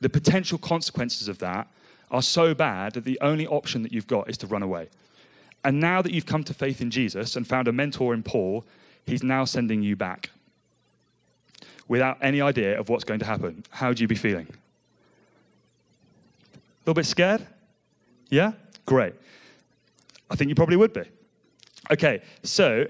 the 0.00 0.08
potential 0.08 0.58
consequences 0.58 1.28
of 1.28 1.38
that 1.38 1.68
are 2.10 2.22
so 2.22 2.54
bad 2.54 2.94
that 2.94 3.04
the 3.04 3.18
only 3.20 3.46
option 3.46 3.82
that 3.82 3.92
you've 3.92 4.06
got 4.06 4.28
is 4.28 4.36
to 4.38 4.46
run 4.46 4.62
away. 4.62 4.88
And 5.64 5.80
now 5.80 6.02
that 6.02 6.12
you've 6.12 6.26
come 6.26 6.44
to 6.44 6.54
faith 6.54 6.80
in 6.80 6.90
Jesus 6.90 7.36
and 7.36 7.46
found 7.46 7.68
a 7.68 7.72
mentor 7.72 8.14
in 8.14 8.22
Paul, 8.22 8.64
he's 9.06 9.22
now 9.22 9.44
sending 9.44 9.82
you 9.82 9.96
back 9.96 10.30
without 11.88 12.18
any 12.20 12.40
idea 12.40 12.78
of 12.78 12.88
what's 12.88 13.04
going 13.04 13.20
to 13.20 13.26
happen. 13.26 13.64
How 13.70 13.88
would 13.88 14.00
you 14.00 14.08
be 14.08 14.14
feeling? 14.14 14.46
A 16.54 16.58
little 16.84 16.94
bit 16.94 17.06
scared? 17.06 17.46
Yeah? 18.28 18.52
Great. 18.86 19.14
I 20.30 20.34
think 20.34 20.48
you 20.48 20.54
probably 20.54 20.76
would 20.76 20.92
be. 20.92 21.02
Okay, 21.90 22.22
so, 22.42 22.86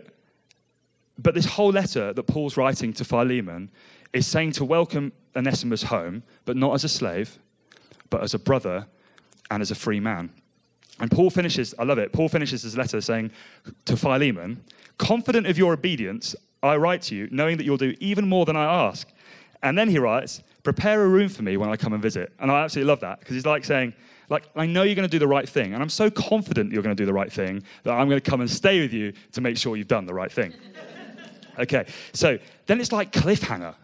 but 1.18 1.34
this 1.34 1.44
whole 1.44 1.72
letter 1.72 2.12
that 2.12 2.22
Paul's 2.24 2.56
writing 2.56 2.92
to 2.94 3.04
Philemon 3.04 3.70
is 4.12 4.26
saying 4.26 4.52
to 4.52 4.64
welcome 4.64 5.12
Onesimus 5.36 5.82
home, 5.82 6.22
but 6.44 6.56
not 6.56 6.74
as 6.74 6.84
a 6.84 6.88
slave, 6.88 7.38
but 8.10 8.22
as 8.22 8.34
a 8.34 8.38
brother 8.38 8.86
and 9.50 9.62
as 9.62 9.70
a 9.70 9.74
free 9.74 10.00
man. 10.00 10.30
And 11.00 11.10
Paul 11.10 11.30
finishes, 11.30 11.74
I 11.78 11.84
love 11.84 11.98
it, 11.98 12.12
Paul 12.12 12.28
finishes 12.28 12.62
his 12.62 12.76
letter 12.76 13.00
saying 13.00 13.30
to 13.86 13.96
Philemon, 13.96 14.62
Confident 14.98 15.46
of 15.46 15.58
your 15.58 15.72
obedience, 15.72 16.36
I 16.62 16.76
write 16.76 17.02
to 17.02 17.14
you, 17.14 17.28
knowing 17.30 17.56
that 17.56 17.64
you'll 17.64 17.76
do 17.76 17.94
even 17.98 18.28
more 18.28 18.44
than 18.44 18.56
I 18.56 18.86
ask. 18.86 19.08
And 19.62 19.76
then 19.76 19.88
he 19.88 19.98
writes, 19.98 20.42
Prepare 20.62 21.02
a 21.02 21.08
room 21.08 21.28
for 21.28 21.42
me 21.42 21.56
when 21.56 21.68
I 21.68 21.76
come 21.76 21.92
and 21.92 22.02
visit. 22.02 22.32
And 22.38 22.50
I 22.50 22.62
absolutely 22.62 22.88
love 22.88 23.00
that 23.00 23.18
because 23.18 23.34
he's 23.34 23.46
like 23.46 23.64
saying, 23.64 23.94
like, 24.28 24.48
I 24.54 24.66
know 24.66 24.82
you're 24.82 24.94
going 24.94 25.08
to 25.08 25.10
do 25.10 25.18
the 25.18 25.28
right 25.28 25.48
thing, 25.48 25.74
and 25.74 25.82
I'm 25.82 25.88
so 25.88 26.08
confident 26.10 26.72
you're 26.72 26.82
going 26.82 26.96
to 26.96 27.00
do 27.00 27.06
the 27.06 27.12
right 27.12 27.30
thing 27.30 27.62
that 27.82 27.92
I'm 27.92 28.08
going 28.08 28.20
to 28.20 28.30
come 28.30 28.40
and 28.40 28.48
stay 28.48 28.80
with 28.80 28.92
you 28.92 29.12
to 29.32 29.40
make 29.40 29.56
sure 29.56 29.76
you've 29.76 29.88
done 29.88 30.06
the 30.06 30.14
right 30.14 30.32
thing. 30.32 30.54
okay, 31.58 31.86
so 32.12 32.38
then 32.66 32.80
it's 32.80 32.92
like 32.92 33.12
cliffhanger. 33.12 33.74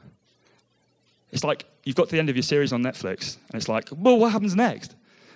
It's 1.30 1.44
like 1.44 1.64
you've 1.84 1.96
got 1.96 2.06
to 2.06 2.12
the 2.12 2.18
end 2.18 2.30
of 2.30 2.36
your 2.36 2.42
series 2.42 2.72
on 2.72 2.82
Netflix, 2.82 3.36
and 3.50 3.54
it's 3.54 3.68
like, 3.68 3.88
well, 3.92 4.18
what 4.18 4.32
happens 4.32 4.54
next? 4.54 4.94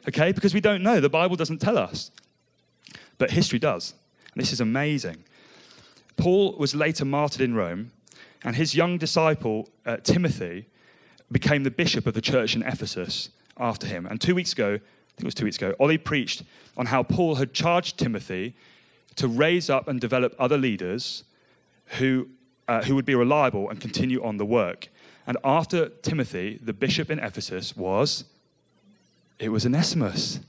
Okay, 0.08 0.32
because 0.32 0.54
we 0.54 0.60
don't 0.60 0.82
know. 0.82 1.00
The 1.00 1.08
Bible 1.08 1.36
doesn't 1.36 1.58
tell 1.58 1.78
us, 1.78 2.10
but 3.18 3.30
history 3.30 3.58
does. 3.58 3.94
And 4.34 4.42
this 4.42 4.52
is 4.52 4.60
amazing. 4.60 5.24
Paul 6.16 6.56
was 6.58 6.74
later 6.74 7.04
martyred 7.04 7.40
in 7.40 7.54
Rome, 7.54 7.92
and 8.44 8.56
his 8.56 8.74
young 8.74 8.98
disciple, 8.98 9.68
uh, 9.86 9.98
Timothy, 9.98 10.66
became 11.30 11.62
the 11.62 11.70
bishop 11.70 12.06
of 12.06 12.14
the 12.14 12.20
church 12.20 12.54
in 12.54 12.62
Ephesus 12.62 13.30
after 13.58 13.86
him. 13.86 14.06
And 14.06 14.20
two 14.20 14.34
weeks 14.34 14.52
ago, 14.52 14.74
I 14.74 15.14
think 15.16 15.20
it 15.20 15.24
was 15.24 15.34
two 15.34 15.44
weeks 15.44 15.56
ago, 15.56 15.74
Ollie 15.78 15.98
preached 15.98 16.42
on 16.76 16.86
how 16.86 17.02
Paul 17.02 17.36
had 17.36 17.52
charged 17.52 17.98
Timothy 17.98 18.54
to 19.16 19.28
raise 19.28 19.70
up 19.70 19.88
and 19.88 20.00
develop 20.00 20.34
other 20.38 20.56
leaders 20.58 21.24
who, 21.98 22.28
uh, 22.68 22.82
who 22.82 22.94
would 22.94 23.04
be 23.04 23.14
reliable 23.14 23.68
and 23.70 23.80
continue 23.80 24.22
on 24.24 24.38
the 24.38 24.46
work. 24.46 24.88
And 25.26 25.36
after 25.44 25.88
Timothy, 25.88 26.58
the 26.62 26.72
bishop 26.72 27.10
in 27.10 27.18
Ephesus 27.18 27.76
was, 27.76 28.24
it 29.38 29.50
was 29.50 29.64
Onesimus. 29.64 30.40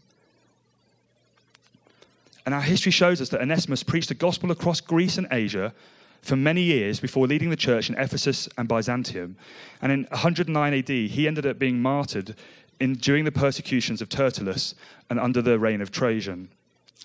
And 2.46 2.54
our 2.54 2.62
history 2.62 2.92
shows 2.92 3.22
us 3.22 3.30
that 3.30 3.42
Onesimus 3.42 3.84
preached 3.84 4.10
the 4.10 4.16
gospel 4.16 4.52
across 4.52 4.82
Greece 4.82 5.18
and 5.18 5.28
Asia 5.32 5.74
for 6.22 6.36
many 6.36 6.62
years 6.62 7.00
before 7.00 7.28
leading 7.28 7.50
the 7.50 7.56
church 7.56 7.90
in 7.90 7.96
Ephesus 7.98 8.50
and 8.58 8.68
Byzantium. 8.68 9.36
And 9.82 9.92
in 9.92 10.04
109 10.10 10.74
AD, 10.74 10.90
he 10.90 11.28
ended 11.28 11.46
up 11.46 11.60
being 11.60 11.82
martyred 11.82 12.36
in, 12.80 12.96
during 12.96 13.26
the 13.26 13.32
persecutions 13.32 14.02
of 14.02 14.10
Tertullus 14.10 14.76
and 15.10 15.20
under 15.20 15.42
the 15.42 15.60
reign 15.60 15.82
of 15.82 15.92
Trajan. 15.92 16.50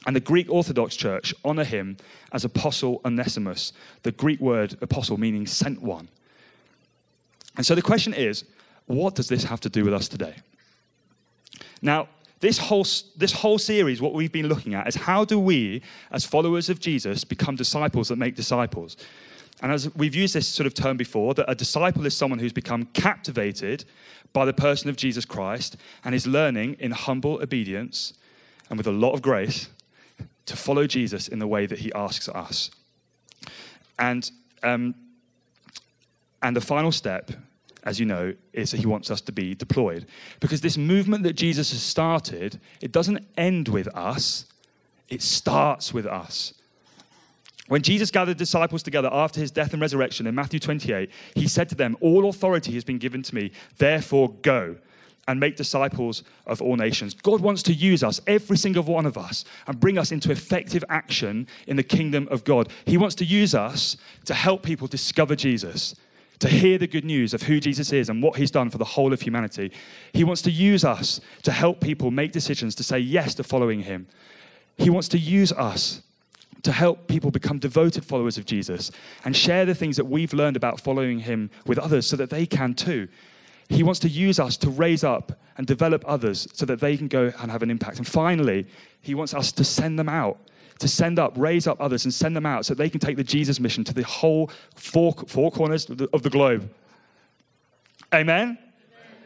And 0.07 0.15
the 0.15 0.21
Greek 0.21 0.51
Orthodox 0.51 0.97
Church 0.97 1.35
honor 1.45 1.65
him 1.65 1.97
as 2.33 2.45
Apostle 2.45 3.01
Onesimus, 3.05 3.73
the 4.03 4.13
Greek 4.13 4.41
word 4.41 4.77
apostle 4.81 5.19
meaning 5.19 5.47
sent 5.47 5.83
one. 5.83 6.09
And 7.59 7.67
so 7.67 7.75
the 7.75 7.83
question 7.83 8.15
is 8.15 8.45
what 8.87 9.15
does 9.15 9.29
this 9.29 9.45
have 9.45 9.61
to 9.61 9.69
do 9.69 9.85
with 9.85 9.93
us 9.93 10.09
today? 10.09 10.35
Now, 11.83 12.09
this 12.41 12.57
whole, 12.57 12.87
this 13.17 13.33
whole 13.33 13.59
series, 13.59 14.01
what 14.01 14.15
we've 14.15 14.33
been 14.33 14.49
looking 14.49 14.75
at 14.75 14.89
is 14.89 14.95
how 14.95 15.25
do 15.25 15.39
we, 15.39 15.83
as 16.11 16.25
followers 16.25 16.71
of 16.71 16.81
Jesus, 16.81 17.25
become 17.25 17.57
disciples 17.57 18.09
that 18.09 18.17
make 18.17 18.35
disciples? 18.35 18.97
And 19.61 19.73
as 19.73 19.93
we've 19.97 20.15
used 20.15 20.35
this 20.35 20.47
sort 20.47 20.67
of 20.67 20.75
term 20.75 20.97
before, 20.97 21.35
that 21.35 21.51
a 21.51 21.55
disciple 21.55 22.07
is 22.07 22.17
someone 22.17 22.39
who's 22.39 22.53
become 22.53 22.85
captivated 22.95 23.85
by 24.33 24.45
the 24.45 24.53
person 24.53 24.89
of 24.89 24.97
Jesus 24.97 25.25
Christ 25.25 25.77
and 26.05 26.15
is 26.15 26.27
learning 26.27 26.77
in 26.79 26.93
humble 26.93 27.43
obedience 27.43 28.15
and 28.71 28.79
with 28.79 28.87
a 28.87 28.93
lot 28.93 29.13
of 29.13 29.23
grace 29.23 29.69
to 30.47 30.57
follow 30.57 30.87
Jesus 30.87 31.29
in 31.29 31.41
the 31.41 31.47
way 31.47 31.67
that 31.67 31.81
he 31.81 31.93
asks 31.93 32.29
us. 32.29 32.71
And, 33.99 34.31
um, 34.63 34.95
and 36.41 36.55
the 36.55 36.61
final 36.61 36.93
step, 36.93 37.33
as 37.89 37.99
you 37.99 38.05
know, 38.05 38.35
is 38.53 38.71
that 38.71 38.81
he 38.81 38.87
wants 38.87 39.11
us 39.11 39.23
to 39.23 39.33
be 39.33 39.55
deployed. 39.55 40.07
Because 40.41 40.61
this 40.61 40.77
movement 40.77 41.23
that 41.23 41.33
Jesus 41.33 41.71
has 41.71 41.83
started, 41.83 42.61
it 42.83 42.93
doesn't 42.93 43.27
end 43.39 43.69
with 43.69 43.89
us, 43.97 44.45
it 45.09 45.23
starts 45.23 45.95
with 45.95 46.05
us. 46.05 46.53
When 47.69 47.81
Jesus 47.81 48.11
gathered 48.11 48.37
disciples 48.37 48.83
together 48.83 49.09
after 49.11 49.41
his 49.41 49.51
death 49.51 49.73
and 49.73 49.81
resurrection 49.81 50.27
in 50.27 50.35
Matthew 50.35 50.61
28, 50.61 51.11
he 51.35 51.49
said 51.49 51.71
to 51.71 51.75
them, 51.75 51.97
All 52.03 52.29
authority 52.29 52.75
has 52.75 52.85
been 52.85 52.99
given 52.99 53.23
to 53.23 53.35
me, 53.35 53.53
therefore 53.79 54.35
go 54.43 54.77
and 55.27 55.41
make 55.41 55.57
disciples 55.57 56.25
of 56.47 56.61
all 56.61 56.77
nations. 56.77 57.15
God 57.15 57.41
wants 57.41 57.63
to 57.65 57.73
use 57.73 58.03
us, 58.03 58.21
every 58.27 58.59
single 58.59 58.83
one 58.83 59.07
of 59.07 59.17
us, 59.17 59.47
and 59.67 59.81
bring 59.81 59.97
us 59.97 60.13
into 60.13 60.31
effective 60.31 60.85
action 60.91 61.47
in 61.67 61.77
the 61.77 61.83
kingdom 61.83 62.29
of 62.31 62.45
God. 62.45 62.71
He 62.85 62.99
wants 62.99 63.15
to 63.17 63.25
use 63.25 63.55
us 63.55 63.97
to 64.27 64.35
help 64.35 64.63
people 64.63 64.89
discover 64.89 65.35
Jesus, 65.35 65.95
to 66.41 66.49
hear 66.49 66.79
the 66.79 66.87
good 66.87 67.05
news 67.05 67.35
of 67.35 67.43
who 67.43 67.61
Jesus 67.61 67.93
is 67.93 68.09
and 68.09 68.23
what 68.23 68.37
he's 68.37 68.51
done 68.51 68.71
for 68.71 68.79
the 68.79 68.85
whole 68.85 69.13
of 69.13 69.21
humanity. 69.21 69.73
He 70.13 70.25
wants 70.25 70.43
to 70.43 70.51
use 70.51 70.85
us 70.85 71.21
to 71.43 71.53
help 71.53 71.81
people 71.81 72.11
make 72.11 72.33
decisions 72.33 72.75
to 72.77 72.83
say 72.83 72.99
yes 72.99 73.35
to 73.37 73.45
following 73.45 73.83
him. 73.83 74.07
He 74.77 74.91
wants 74.91 75.09
to 75.09 75.19
use 75.19 75.53
us 75.53 76.03
to 76.63 76.73
help 76.73 77.07
people 77.09 77.31
become 77.31 77.59
devoted 77.59 78.05
followers 78.05 78.39
of 78.39 78.45
Jesus 78.45 78.91
and 79.25 79.37
share 79.37 79.65
the 79.65 79.75
things 79.75 79.97
that 79.97 80.05
we've 80.05 80.33
learned 80.33 80.57
about 80.57 80.81
following 80.81 81.21
him 81.21 81.51
with 81.67 81.79
others 81.79 82.07
so 82.07 82.17
that 82.17 82.31
they 82.31 82.47
can 82.47 82.75
too. 82.75 83.09
He 83.69 83.83
wants 83.83 84.01
to 84.01 84.09
use 84.09 84.41
us 84.41 84.57
to 84.59 84.71
raise 84.71 85.05
up 85.05 85.39
and 85.57 85.67
develop 85.67 86.05
others 86.07 86.49
so 86.53 86.65
that 86.67 86.81
they 86.81 86.97
can 86.97 87.09
go 87.09 87.33
and 87.41 87.51
have 87.51 87.63
an 87.63 87.71
impact. 87.71 87.99
And 87.99 88.07
finally, 88.07 88.67
he 89.03 89.15
wants 89.15 89.35
us 89.35 89.53
to 89.53 89.65
send 89.65 89.99
them 89.99 90.09
out, 90.09 90.39
to 90.79 90.89
send 90.89 91.19
up, 91.19 91.33
raise 91.37 91.67
up 91.67 91.81
others 91.81 92.05
and 92.05 92.15
send 92.15 92.37
them 92.37 92.47
out 92.47 92.65
so 92.65 92.75
they 92.75 92.91
can 92.91 93.01
take 93.01 93.17
the 93.17 93.25
Jesus 93.25 93.61
mission 93.61 93.85
to 93.85 93.95
the 93.95 94.05
whole 94.05 94.51
four, 94.75 95.13
four 95.27 95.51
corners 95.51 95.89
of 95.91 95.99
the, 95.99 96.09
of 96.13 96.23
the 96.23 96.31
globe. 96.31 96.71
Amen? 98.15 98.41
Amen? 98.41 98.59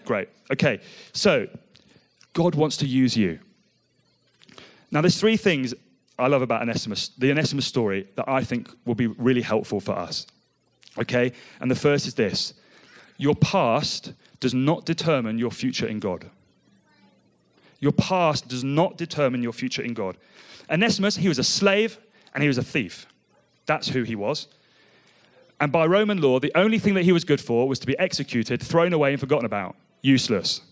Great. 0.05 0.29
Okay, 0.51 0.81
so 1.13 1.47
God 2.33 2.55
wants 2.55 2.77
to 2.79 2.87
use 2.87 3.17
you. 3.17 3.39
Now, 4.91 5.01
there's 5.01 5.19
three 5.19 5.37
things 5.37 5.75
I 6.19 6.27
love 6.27 6.43
about 6.43 6.63
Onesimus, 6.63 7.11
the 7.19 7.31
Onesimus 7.31 7.67
story 7.67 8.07
that 8.17 8.29
I 8.29 8.45
think 8.45 8.71
will 8.85 8.95
be 8.95 9.07
really 9.07 9.41
helpful 9.41 9.81
for 9.81 9.93
us. 9.93 10.27
Okay? 10.99 11.33
And 11.61 11.71
the 11.71 11.75
first 11.77 12.07
is 12.07 12.15
this 12.15 12.55
your 13.17 13.35
past 13.35 14.13
does 14.41 14.55
not 14.55 14.85
determine 14.85 15.39
your 15.39 15.51
future 15.51 15.87
in 15.87 16.01
God. 16.01 16.29
Your 17.81 17.93
past 17.93 18.49
does 18.49 18.63
not 18.63 18.97
determine 18.97 19.43
your 19.43 19.53
future 19.53 19.83
in 19.83 19.95
God. 19.95 20.17
Onesimus, 20.73 21.17
he 21.17 21.29
was 21.29 21.38
a 21.38 21.45
slave 21.45 21.99
and 22.35 22.43
he 22.43 22.49
was 22.49 22.59
a 22.59 22.62
thief. 22.62 23.07
That's 23.67 23.88
who 23.88 24.02
he 24.02 24.17
was. 24.17 24.49
And 25.61 25.71
by 25.71 25.87
Roman 25.87 26.21
law, 26.21 26.41
the 26.41 26.50
only 26.57 26.79
thing 26.79 26.95
that 26.95 27.05
he 27.05 27.12
was 27.12 27.25
good 27.25 27.41
for 27.41 27.69
was 27.69 27.79
to 27.81 27.87
be 27.87 27.97
executed, 27.99 28.61
thrown 28.61 28.93
away, 28.93 29.12
and 29.12 29.21
forgotten 29.21 29.45
about. 29.45 29.76
Useless. 30.00 30.62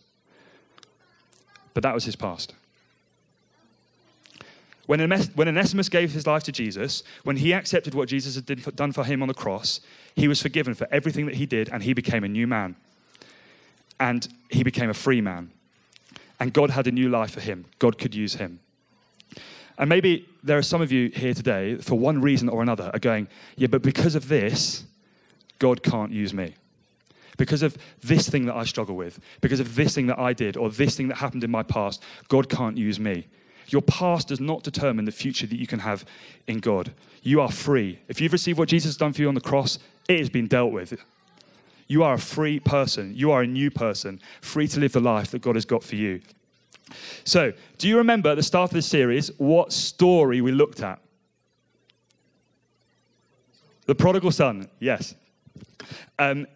But 1.75 1.85
that 1.85 1.95
was 1.95 2.05
his 2.05 2.17
past. 2.17 2.55
When, 4.87 5.09
Ones- 5.09 5.31
Onesimus 5.39 5.89
gave 5.89 6.11
his 6.11 6.27
life 6.27 6.43
to 6.43 6.53
Jesus, 6.53 7.05
when 7.23 7.37
he 7.37 7.55
accepted 7.55 7.95
what 7.95 8.09
Jesus 8.09 8.35
had 8.35 8.75
done 8.75 8.91
for 8.91 9.05
him 9.05 9.23
on 9.23 9.29
the 9.29 9.35
cross, 9.35 9.81
he 10.17 10.27
was 10.27 10.43
forgiven 10.43 10.75
for 10.75 10.89
everything 10.91 11.27
that 11.27 11.37
he 11.37 11.47
did 11.47 11.69
and 11.69 11.85
he 11.85 11.93
became 11.93 12.25
a 12.25 12.29
new 12.29 12.49
man. 12.49 12.75
And 14.01 14.27
he 14.49 14.65
became 14.65 14.91
a 14.91 14.95
free 14.95 15.21
man. 15.21 15.53
And 16.41 16.53
God 16.53 16.71
had 16.71 16.89
a 16.89 16.91
new 16.91 17.09
life 17.09 17.31
for 17.31 17.41
him. 17.41 17.67
God 17.79 17.99
could 17.99 18.17
use 18.17 18.35
him. 18.35 18.59
And 19.81 19.89
maybe 19.89 20.29
there 20.43 20.59
are 20.59 20.63
some 20.63 20.83
of 20.83 20.93
you 20.93 21.09
here 21.09 21.33
today, 21.33 21.77
for 21.77 21.99
one 21.99 22.21
reason 22.21 22.51
or 22.51 22.61
another, 22.61 22.91
are 22.93 22.99
going, 22.99 23.27
yeah, 23.57 23.67
but 23.67 23.81
because 23.81 24.15
of 24.15 24.29
this, 24.29 24.85
God 25.59 25.83
can't 25.83 26.13
use 26.13 26.35
me. 26.35 26.55
Because 27.39 27.63
of 27.63 27.79
this 28.03 28.29
thing 28.29 28.45
that 28.45 28.55
I 28.55 28.65
struggle 28.65 28.95
with, 28.95 29.19
because 29.41 29.59
of 29.59 29.75
this 29.75 29.95
thing 29.95 30.07
that 30.09 30.19
I 30.19 30.35
did, 30.35 30.59
or 30.59 30.69
this 30.69 30.99
thing 30.99 31.09
that 31.09 31.17
happened 31.17 31.45
in 31.45 31.51
my 31.51 31.63
past, 31.63 32.03
God 32.29 32.51
can't 32.51 32.77
use 32.77 33.01
me. 33.01 33.27
Your 33.69 33.81
past 33.81 34.29
does 34.29 34.39
not 34.39 34.63
determine 34.63 35.07
the 35.07 35.13
future 35.13 35.47
that 35.47 35.59
you 35.59 35.67
can 35.67 35.79
have 35.79 36.05
in 36.47 36.59
God. 36.59 36.93
You 37.23 37.41
are 37.41 37.51
free. 37.51 38.01
If 38.07 38.21
you've 38.21 38.35
received 38.35 38.59
what 38.59 38.69
Jesus 38.69 38.91
has 38.91 38.97
done 38.99 39.15
for 39.15 39.23
you 39.23 39.29
on 39.29 39.35
the 39.35 39.41
cross, 39.41 39.79
it 40.11 40.19
has 40.19 40.29
been 40.29 40.47
dealt 40.47 40.73
with. 40.73 41.03
You 41.87 42.03
are 42.03 42.15
a 42.15 42.19
free 42.19 42.61
person. 42.61 43.15
You 43.17 43.33
are 43.33 43.41
a 43.41 43.47
new 43.47 43.71
person, 43.71 44.21
free 44.43 44.69
to 44.69 44.79
live 44.79 44.93
the 44.93 45.01
life 45.01 45.31
that 45.31 45.41
God 45.41 45.55
has 45.55 45.65
got 45.65 45.83
for 45.83 45.97
you. 45.97 46.21
So, 47.25 47.53
do 47.79 47.89
you 47.89 47.99
remember 47.99 48.31
at 48.31 48.37
the 48.37 48.43
start 48.43 48.71
of 48.71 48.75
this 48.75 48.87
series 48.87 49.31
what 49.39 49.73
story 49.73 50.41
we 50.41 50.53
looked 50.53 50.83
at? 50.83 51.01
The 53.87 53.95
prodigal 53.95 54.31
son, 54.31 54.69
yes. 54.79 55.15
Um, 56.19 56.47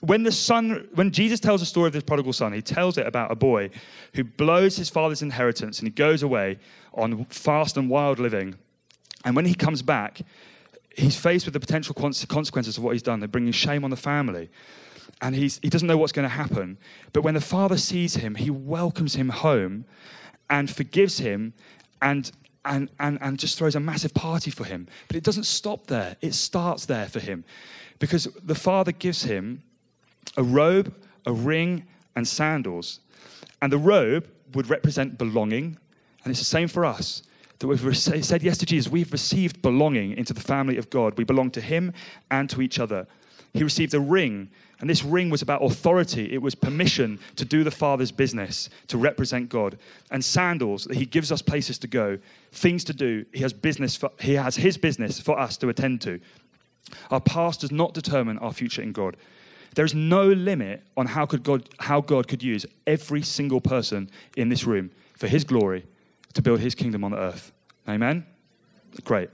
when 0.00 0.22
the 0.22 0.30
son, 0.30 0.88
when 0.94 1.10
Jesus 1.10 1.40
tells 1.40 1.60
the 1.60 1.66
story 1.66 1.88
of 1.88 1.92
this 1.92 2.04
prodigal 2.04 2.32
son, 2.32 2.52
he 2.52 2.62
tells 2.62 2.98
it 2.98 3.06
about 3.06 3.32
a 3.32 3.34
boy 3.34 3.70
who 4.14 4.22
blows 4.22 4.76
his 4.76 4.88
father's 4.88 5.22
inheritance 5.22 5.80
and 5.80 5.88
he 5.88 5.92
goes 5.92 6.22
away 6.22 6.58
on 6.94 7.24
fast 7.26 7.76
and 7.76 7.90
wild 7.90 8.18
living. 8.18 8.54
And 9.24 9.34
when 9.34 9.44
he 9.44 9.54
comes 9.54 9.82
back, 9.82 10.20
he's 10.96 11.16
faced 11.16 11.46
with 11.46 11.54
the 11.54 11.60
potential 11.60 11.94
consequences 11.94 12.78
of 12.78 12.84
what 12.84 12.92
he's 12.92 13.02
done. 13.02 13.18
They're 13.18 13.28
bringing 13.28 13.52
shame 13.52 13.82
on 13.82 13.90
the 13.90 13.96
family. 13.96 14.50
And 15.20 15.34
he's, 15.34 15.58
he 15.62 15.68
doesn't 15.68 15.88
know 15.88 15.96
what's 15.96 16.12
going 16.12 16.28
to 16.28 16.34
happen. 16.34 16.78
But 17.12 17.22
when 17.22 17.34
the 17.34 17.40
father 17.40 17.76
sees 17.76 18.14
him, 18.14 18.34
he 18.34 18.50
welcomes 18.50 19.14
him 19.14 19.28
home 19.28 19.84
and 20.48 20.70
forgives 20.70 21.18
him 21.18 21.54
and, 22.00 22.30
and, 22.64 22.90
and, 23.00 23.18
and 23.20 23.38
just 23.38 23.58
throws 23.58 23.74
a 23.74 23.80
massive 23.80 24.14
party 24.14 24.50
for 24.50 24.64
him. 24.64 24.86
But 25.08 25.16
it 25.16 25.24
doesn't 25.24 25.44
stop 25.44 25.86
there, 25.86 26.16
it 26.20 26.34
starts 26.34 26.86
there 26.86 27.06
for 27.06 27.20
him. 27.20 27.44
Because 27.98 28.28
the 28.44 28.54
father 28.54 28.92
gives 28.92 29.22
him 29.22 29.62
a 30.36 30.42
robe, 30.42 30.94
a 31.26 31.32
ring, 31.32 31.84
and 32.14 32.26
sandals. 32.26 33.00
And 33.60 33.72
the 33.72 33.78
robe 33.78 34.28
would 34.54 34.70
represent 34.70 35.18
belonging. 35.18 35.78
And 36.24 36.30
it's 36.30 36.40
the 36.40 36.44
same 36.44 36.68
for 36.68 36.84
us 36.84 37.22
that 37.58 37.66
we've 37.66 37.96
said 37.96 38.42
yes 38.42 38.58
to 38.58 38.66
Jesus, 38.66 38.90
we've 38.90 39.10
received 39.12 39.60
belonging 39.62 40.16
into 40.16 40.32
the 40.32 40.40
family 40.40 40.76
of 40.76 40.90
God. 40.90 41.18
We 41.18 41.24
belong 41.24 41.50
to 41.52 41.60
Him 41.60 41.92
and 42.30 42.48
to 42.50 42.62
each 42.62 42.78
other. 42.78 43.06
He 43.54 43.64
received 43.64 43.94
a 43.94 44.00
ring, 44.00 44.50
and 44.80 44.88
this 44.88 45.04
ring 45.04 45.30
was 45.30 45.42
about 45.42 45.62
authority. 45.62 46.32
It 46.32 46.42
was 46.42 46.54
permission 46.54 47.18
to 47.36 47.44
do 47.44 47.64
the 47.64 47.70
Father's 47.70 48.12
business, 48.12 48.70
to 48.88 48.98
represent 48.98 49.48
God. 49.48 49.78
And 50.10 50.24
sandals, 50.24 50.84
that 50.84 50.96
He 50.96 51.06
gives 51.06 51.32
us 51.32 51.42
places 51.42 51.78
to 51.78 51.86
go, 51.86 52.18
things 52.52 52.84
to 52.84 52.92
do. 52.92 53.24
He 53.32 53.40
has 53.40 53.52
business 53.52 53.96
for, 53.96 54.10
He 54.20 54.34
has 54.34 54.56
His 54.56 54.76
business 54.76 55.20
for 55.20 55.38
us 55.38 55.56
to 55.58 55.68
attend 55.68 56.00
to. 56.02 56.20
Our 57.10 57.20
past 57.20 57.60
does 57.60 57.72
not 57.72 57.94
determine 57.94 58.38
our 58.38 58.52
future 58.52 58.82
in 58.82 58.92
God. 58.92 59.16
There 59.74 59.84
is 59.84 59.94
no 59.94 60.26
limit 60.26 60.82
on 60.96 61.06
how, 61.06 61.26
could 61.26 61.42
God, 61.42 61.68
how 61.78 62.00
God 62.00 62.28
could 62.28 62.42
use 62.42 62.64
every 62.86 63.22
single 63.22 63.60
person 63.60 64.10
in 64.36 64.48
this 64.48 64.64
room 64.64 64.90
for 65.16 65.28
His 65.28 65.44
glory 65.44 65.84
to 66.38 66.42
build 66.42 66.60
his 66.60 66.74
kingdom 66.74 67.04
on 67.04 67.10
the 67.10 67.18
earth. 67.18 67.52
Amen? 67.88 68.24
Great. 69.04 69.28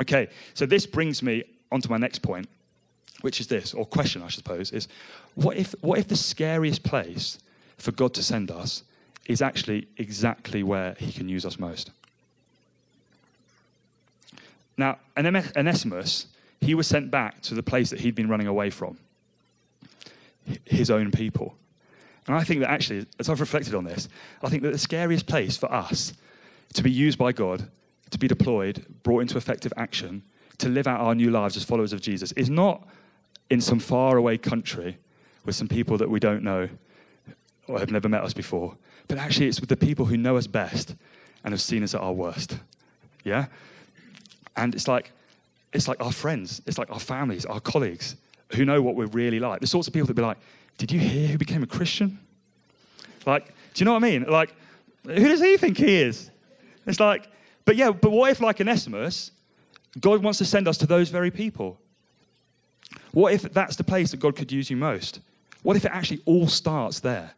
Okay, 0.00 0.28
so 0.54 0.64
this 0.64 0.86
brings 0.86 1.22
me 1.22 1.44
on 1.70 1.80
to 1.82 1.90
my 1.90 1.98
next 1.98 2.20
point, 2.20 2.48
which 3.22 3.40
is 3.40 3.46
this, 3.46 3.74
or 3.74 3.84
question, 3.84 4.22
I 4.22 4.28
suppose, 4.28 4.70
is 4.72 4.88
what 5.34 5.56
if, 5.56 5.74
what 5.80 5.98
if 5.98 6.08
the 6.08 6.16
scariest 6.16 6.82
place 6.82 7.38
for 7.76 7.92
God 7.92 8.14
to 8.14 8.22
send 8.22 8.50
us 8.50 8.82
is 9.26 9.42
actually 9.42 9.88
exactly 9.96 10.62
where 10.62 10.94
he 10.98 11.12
can 11.12 11.28
use 11.28 11.44
us 11.44 11.58
most? 11.58 11.90
Now, 14.76 14.98
Onesimus, 15.16 16.26
he 16.60 16.74
was 16.74 16.86
sent 16.86 17.10
back 17.10 17.42
to 17.42 17.54
the 17.54 17.62
place 17.62 17.90
that 17.90 18.00
he'd 18.00 18.14
been 18.14 18.28
running 18.28 18.46
away 18.46 18.70
from, 18.70 18.98
his 20.64 20.90
own 20.90 21.10
people. 21.10 21.54
And 22.26 22.36
I 22.36 22.44
think 22.44 22.60
that 22.60 22.70
actually, 22.70 23.06
as 23.18 23.28
I've 23.28 23.40
reflected 23.40 23.74
on 23.74 23.84
this, 23.84 24.08
I 24.42 24.48
think 24.48 24.62
that 24.62 24.70
the 24.70 24.78
scariest 24.78 25.26
place 25.26 25.56
for 25.56 25.72
us 25.72 26.12
to 26.74 26.82
be 26.82 26.90
used 26.90 27.18
by 27.18 27.32
God, 27.32 27.68
to 28.10 28.18
be 28.18 28.28
deployed, 28.28 28.84
brought 29.02 29.20
into 29.20 29.36
effective 29.36 29.72
action, 29.76 30.22
to 30.58 30.68
live 30.68 30.86
out 30.86 31.00
our 31.00 31.14
new 31.14 31.30
lives 31.30 31.56
as 31.56 31.64
followers 31.64 31.92
of 31.92 32.00
Jesus 32.00 32.32
is 32.32 32.50
not 32.50 32.86
in 33.50 33.60
some 33.60 33.78
faraway 33.78 34.36
country 34.36 34.98
with 35.44 35.54
some 35.54 35.68
people 35.68 35.96
that 35.98 36.10
we 36.10 36.20
don't 36.20 36.42
know 36.42 36.68
or 37.66 37.78
have 37.78 37.90
never 37.90 38.08
met 38.08 38.22
us 38.22 38.32
before, 38.32 38.76
but 39.08 39.18
actually 39.18 39.46
it's 39.46 39.60
with 39.60 39.68
the 39.68 39.76
people 39.76 40.04
who 40.04 40.16
know 40.16 40.36
us 40.36 40.46
best 40.46 40.94
and 41.44 41.52
have 41.52 41.60
seen 41.60 41.82
us 41.82 41.94
at 41.94 42.00
our 42.00 42.12
worst. 42.12 42.58
Yeah? 43.24 43.46
And 44.56 44.74
it's 44.74 44.88
like, 44.88 45.12
it's 45.72 45.88
like 45.88 46.02
our 46.02 46.12
friends, 46.12 46.62
it's 46.66 46.78
like 46.78 46.90
our 46.90 47.00
families, 47.00 47.44
our 47.46 47.60
colleagues 47.60 48.16
who 48.54 48.64
know 48.64 48.80
what 48.82 48.94
we're 48.94 49.06
really 49.06 49.38
like. 49.38 49.60
The 49.60 49.66
sorts 49.66 49.86
of 49.86 49.94
people 49.94 50.06
that 50.06 50.14
be 50.14 50.22
like, 50.22 50.38
Did 50.78 50.90
you 50.90 50.98
hear 50.98 51.28
who 51.28 51.38
became 51.38 51.62
a 51.62 51.66
Christian? 51.66 52.18
Like, 53.26 53.46
do 53.74 53.80
you 53.80 53.84
know 53.84 53.92
what 53.92 54.02
I 54.02 54.10
mean? 54.10 54.24
Like, 54.24 54.54
who 55.04 55.28
does 55.28 55.40
he 55.40 55.56
think 55.56 55.76
he 55.76 55.96
is? 55.96 56.30
It's 56.86 57.00
like, 57.00 57.28
but 57.64 57.76
yeah, 57.76 57.90
but 57.90 58.10
what 58.10 58.30
if, 58.30 58.40
like 58.40 58.60
Onesimus, 58.60 59.30
God 60.00 60.22
wants 60.22 60.38
to 60.38 60.44
send 60.44 60.66
us 60.66 60.78
to 60.78 60.86
those 60.86 61.10
very 61.10 61.30
people? 61.30 61.78
What 63.12 63.32
if 63.32 63.42
that's 63.42 63.76
the 63.76 63.84
place 63.84 64.10
that 64.10 64.20
God 64.20 64.36
could 64.36 64.52
use 64.52 64.70
you 64.70 64.76
most? 64.76 65.20
What 65.62 65.76
if 65.76 65.84
it 65.84 65.92
actually 65.92 66.20
all 66.24 66.46
starts 66.46 67.00
there? 67.00 67.32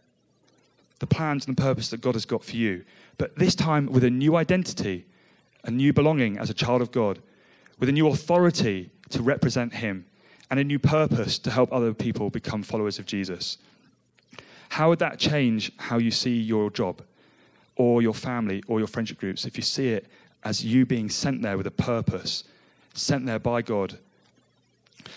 The 0.99 1.07
plans 1.07 1.47
and 1.47 1.57
the 1.57 1.63
purpose 1.63 1.89
that 1.91 2.01
God 2.01 2.15
has 2.15 2.27
got 2.27 2.45
for 2.45 2.57
you. 2.57 2.85
But 3.19 3.37
this 3.37 3.55
time 3.55 3.87
with 3.87 4.05
a 4.05 4.11
new 4.11 4.37
identity, 4.37 5.07
a 5.65 5.71
new 5.71 5.93
belonging 5.93 6.39
as 6.39 6.51
a 6.51 6.55
child 6.55 6.83
of 6.83 6.93
God, 6.93 7.21
with 7.79 7.89
a 7.89 7.93
new 7.93 8.09
authority 8.09 8.91
to 9.11 9.23
represent 9.23 9.75
Him, 9.75 10.05
and 10.51 10.61
a 10.61 10.65
new 10.65 10.79
purpose 10.79 11.39
to 11.39 11.51
help 11.51 11.73
other 11.73 11.95
people 11.95 12.29
become 12.29 12.63
followers 12.63 12.99
of 12.99 13.07
Jesus. 13.07 13.57
How 14.69 14.89
would 14.91 14.99
that 14.99 15.19
change 15.19 15.73
how 15.79 15.99
you 15.99 16.11
see 16.11 16.39
your 16.39 16.71
job? 16.71 17.03
or 17.81 18.03
your 18.03 18.13
family 18.13 18.63
or 18.69 18.79
your 18.79 18.87
friendship 18.87 19.17
groups, 19.17 19.47
if 19.47 19.57
you 19.57 19.63
see 19.63 19.89
it 19.89 20.07
as 20.45 20.63
you 20.63 20.85
being 20.85 21.09
sent 21.09 21.41
there 21.41 21.57
with 21.57 21.67
a 21.67 21.71
purpose, 21.71 22.45
sent 22.93 23.25
there 23.25 23.39
by 23.39 23.63
God. 23.63 23.99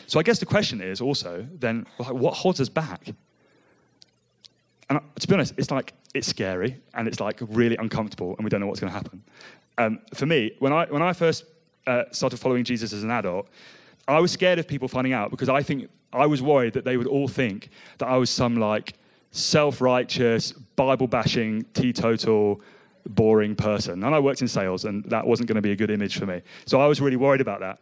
So 0.07 0.19
I 0.19 0.23
guess 0.23 0.39
the 0.39 0.45
question 0.45 0.81
is 0.81 1.01
also 1.01 1.47
then, 1.59 1.85
what 1.97 2.33
holds 2.33 2.59
us 2.59 2.69
back? 2.69 3.07
And 4.89 4.99
to 5.19 5.27
be 5.27 5.33
honest, 5.33 5.53
it's 5.57 5.71
like, 5.71 5.93
it's 6.13 6.27
scary 6.27 6.77
and 6.93 7.07
it's 7.07 7.19
like 7.19 7.39
really 7.41 7.77
uncomfortable 7.77 8.35
and 8.37 8.43
we 8.43 8.49
don't 8.49 8.59
know 8.59 8.67
what's 8.67 8.79
going 8.79 8.91
to 8.91 8.97
happen. 8.97 9.23
Um, 9.77 9.99
for 10.13 10.25
me, 10.25 10.51
when 10.59 10.71
I, 10.73 10.85
when 10.85 11.01
I 11.01 11.13
first 11.13 11.45
uh, 11.87 12.03
started 12.11 12.37
following 12.37 12.63
Jesus 12.63 12.93
as 12.93 13.03
an 13.03 13.11
adult, 13.11 13.47
I 14.07 14.19
was 14.19 14.31
scared 14.31 14.59
of 14.59 14.67
people 14.67 14.87
finding 14.87 15.13
out 15.13 15.31
because 15.31 15.49
I 15.49 15.63
think 15.63 15.89
I 16.11 16.25
was 16.25 16.41
worried 16.41 16.73
that 16.73 16.85
they 16.85 16.97
would 16.97 17.07
all 17.07 17.27
think 17.27 17.69
that 17.97 18.07
I 18.07 18.17
was 18.17 18.29
some 18.29 18.57
like 18.57 18.93
self 19.31 19.81
righteous, 19.81 20.51
Bible 20.51 21.07
bashing, 21.07 21.63
teetotal, 21.73 22.61
boring 23.07 23.55
person. 23.55 24.03
And 24.03 24.13
I 24.13 24.19
worked 24.19 24.41
in 24.41 24.47
sales, 24.47 24.85
and 24.85 25.03
that 25.05 25.25
wasn't 25.25 25.47
going 25.47 25.55
to 25.55 25.61
be 25.61 25.71
a 25.71 25.75
good 25.75 25.89
image 25.89 26.17
for 26.17 26.25
me. 26.25 26.41
So 26.65 26.79
I 26.79 26.85
was 26.85 27.01
really 27.01 27.17
worried 27.17 27.41
about 27.41 27.59
that. 27.61 27.79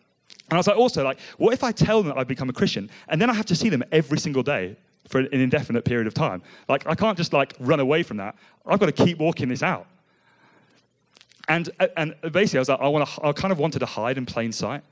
And 0.51 0.57
I 0.57 0.59
was 0.59 0.67
like, 0.67 0.77
also, 0.77 1.03
like, 1.03 1.17
what 1.37 1.53
if 1.53 1.63
I 1.63 1.71
tell 1.71 2.03
them 2.03 2.09
that 2.09 2.19
I've 2.19 2.27
become 2.27 2.49
a 2.49 2.53
Christian, 2.53 2.89
and 3.07 3.21
then 3.21 3.29
I 3.29 3.33
have 3.33 3.45
to 3.47 3.55
see 3.55 3.69
them 3.69 3.83
every 3.91 4.19
single 4.19 4.43
day 4.43 4.75
for 5.07 5.19
an 5.19 5.27
indefinite 5.31 5.85
period 5.85 6.07
of 6.07 6.13
time? 6.13 6.43
Like, 6.67 6.85
I 6.85 6.93
can't 6.93 7.17
just 7.17 7.31
like 7.31 7.53
run 7.59 7.79
away 7.79 8.03
from 8.03 8.17
that. 8.17 8.35
I've 8.65 8.79
got 8.79 8.87
to 8.87 9.05
keep 9.05 9.17
walking 9.17 9.47
this 9.47 9.63
out. 9.63 9.87
And, 11.47 11.69
and 11.97 12.15
basically, 12.33 12.59
I 12.59 12.61
was 12.61 12.69
like, 12.69 12.81
I, 12.81 12.87
want 12.89 13.07
to, 13.07 13.25
I 13.25 13.31
kind 13.31 13.51
of 13.51 13.59
wanted 13.59 13.79
to 13.79 13.85
hide 13.85 14.17
in 14.17 14.25
plain 14.25 14.51
sight, 14.51 14.83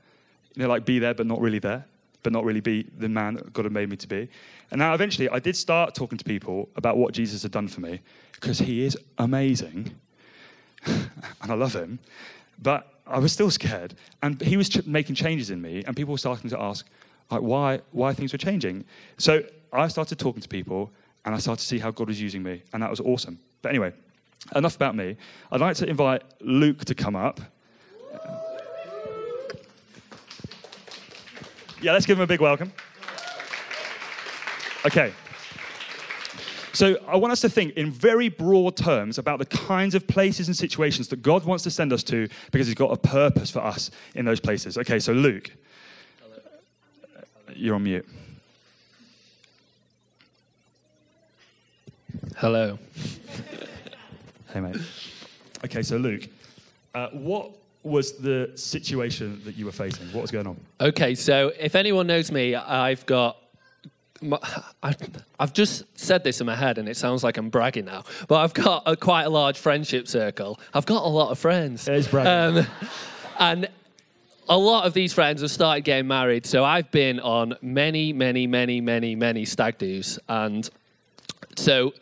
you 0.54 0.62
know, 0.62 0.68
like 0.68 0.84
be 0.84 0.98
there 0.98 1.14
but 1.14 1.26
not 1.26 1.40
really 1.40 1.58
there 1.58 1.84
but 2.22 2.32
not 2.32 2.44
really 2.44 2.60
be 2.60 2.86
the 2.98 3.08
man 3.08 3.34
that 3.34 3.52
God 3.52 3.64
had 3.64 3.72
made 3.72 3.88
me 3.88 3.96
to 3.96 4.08
be. 4.08 4.28
And 4.70 4.78
now 4.78 4.94
eventually 4.94 5.28
I 5.28 5.38
did 5.38 5.56
start 5.56 5.94
talking 5.94 6.18
to 6.18 6.24
people 6.24 6.68
about 6.76 6.96
what 6.96 7.14
Jesus 7.14 7.42
had 7.42 7.52
done 7.52 7.68
for 7.68 7.80
me 7.80 8.00
because 8.32 8.58
he 8.58 8.84
is 8.84 8.96
amazing 9.18 9.94
and 10.84 11.10
I 11.42 11.54
love 11.54 11.74
him. 11.74 11.98
But 12.62 12.99
I 13.10 13.18
was 13.18 13.32
still 13.32 13.50
scared. 13.50 13.94
And 14.22 14.40
he 14.40 14.56
was 14.56 14.68
ch- 14.68 14.86
making 14.86 15.16
changes 15.16 15.50
in 15.50 15.60
me 15.60 15.82
and 15.86 15.96
people 15.96 16.12
were 16.12 16.18
starting 16.18 16.48
to 16.50 16.60
ask 16.60 16.86
like 17.30 17.42
why 17.42 17.80
why 17.92 18.14
things 18.14 18.32
were 18.32 18.38
changing. 18.38 18.84
So 19.18 19.42
I 19.72 19.88
started 19.88 20.18
talking 20.18 20.42
to 20.42 20.48
people 20.48 20.90
and 21.24 21.34
I 21.34 21.38
started 21.38 21.60
to 21.60 21.66
see 21.66 21.78
how 21.78 21.90
God 21.90 22.08
was 22.08 22.20
using 22.20 22.42
me 22.42 22.62
and 22.72 22.82
that 22.82 22.90
was 22.90 23.00
awesome. 23.00 23.38
But 23.62 23.70
anyway, 23.70 23.92
enough 24.54 24.76
about 24.76 24.94
me. 24.94 25.16
I'd 25.50 25.60
like 25.60 25.76
to 25.76 25.88
invite 25.88 26.22
Luke 26.40 26.84
to 26.86 26.94
come 26.94 27.16
up. 27.16 27.40
Yeah, 31.82 31.92
let's 31.92 32.06
give 32.06 32.18
him 32.18 32.22
a 32.22 32.26
big 32.26 32.40
welcome. 32.40 32.72
Okay. 34.86 35.12
So 36.72 36.96
I 37.06 37.16
want 37.16 37.32
us 37.32 37.40
to 37.40 37.48
think 37.48 37.74
in 37.74 37.90
very 37.90 38.28
broad 38.28 38.76
terms 38.76 39.18
about 39.18 39.38
the 39.38 39.46
kinds 39.46 39.94
of 39.94 40.06
places 40.06 40.46
and 40.46 40.56
situations 40.56 41.08
that 41.08 41.22
God 41.22 41.44
wants 41.44 41.64
to 41.64 41.70
send 41.70 41.92
us 41.92 42.02
to 42.04 42.28
because 42.52 42.66
He's 42.66 42.76
got 42.76 42.92
a 42.92 42.96
purpose 42.96 43.50
for 43.50 43.60
us 43.60 43.90
in 44.14 44.24
those 44.24 44.40
places. 44.40 44.78
Okay, 44.78 44.98
so 44.98 45.12
Luke, 45.12 45.50
you're 47.54 47.74
on 47.74 47.84
mute. 47.84 48.08
Hello. 52.36 52.78
Hey, 54.52 54.60
mate. 54.60 54.76
Okay, 55.64 55.82
so 55.82 55.96
Luke, 55.96 56.26
uh, 56.94 57.08
what 57.08 57.52
was 57.82 58.12
the 58.12 58.50
situation 58.54 59.40
that 59.44 59.56
you 59.56 59.66
were 59.66 59.72
facing? 59.72 60.06
What 60.08 60.22
was 60.22 60.30
going 60.30 60.46
on? 60.46 60.58
Okay, 60.80 61.14
so 61.14 61.52
if 61.58 61.74
anyone 61.74 62.06
knows 62.06 62.32
me, 62.32 62.54
I've 62.54 63.04
got. 63.06 63.36
I- 64.82 64.94
I've 65.38 65.52
just 65.52 65.84
said 65.98 66.24
this 66.24 66.40
in 66.40 66.46
my 66.46 66.54
head 66.56 66.78
and 66.78 66.88
it 66.88 66.96
sounds 66.96 67.24
like 67.24 67.36
I'm 67.36 67.48
bragging 67.50 67.86
now, 67.86 68.04
but 68.28 68.36
I've 68.36 68.54
got 68.54 68.82
a 68.86 68.96
quite 68.96 69.24
a 69.24 69.30
large 69.30 69.58
friendship 69.58 70.06
circle. 70.08 70.58
I've 70.74 70.86
got 70.86 71.02
a 71.04 71.08
lot 71.08 71.30
of 71.30 71.38
friends. 71.38 71.88
It 71.88 71.94
is 71.94 72.08
bragging. 72.08 72.58
Um, 72.58 72.66
and 73.38 73.68
a 74.48 74.58
lot 74.58 74.84
of 74.86 74.92
these 74.94 75.12
friends 75.12 75.40
have 75.42 75.50
started 75.50 75.84
getting 75.84 76.06
married. 76.08 76.44
So 76.44 76.64
I've 76.64 76.90
been 76.90 77.20
on 77.20 77.54
many, 77.62 78.12
many, 78.12 78.46
many, 78.46 78.80
many, 78.80 79.14
many 79.14 79.44
stag 79.44 79.78
do's. 79.78 80.18
And 80.28 80.68
so 81.56 81.94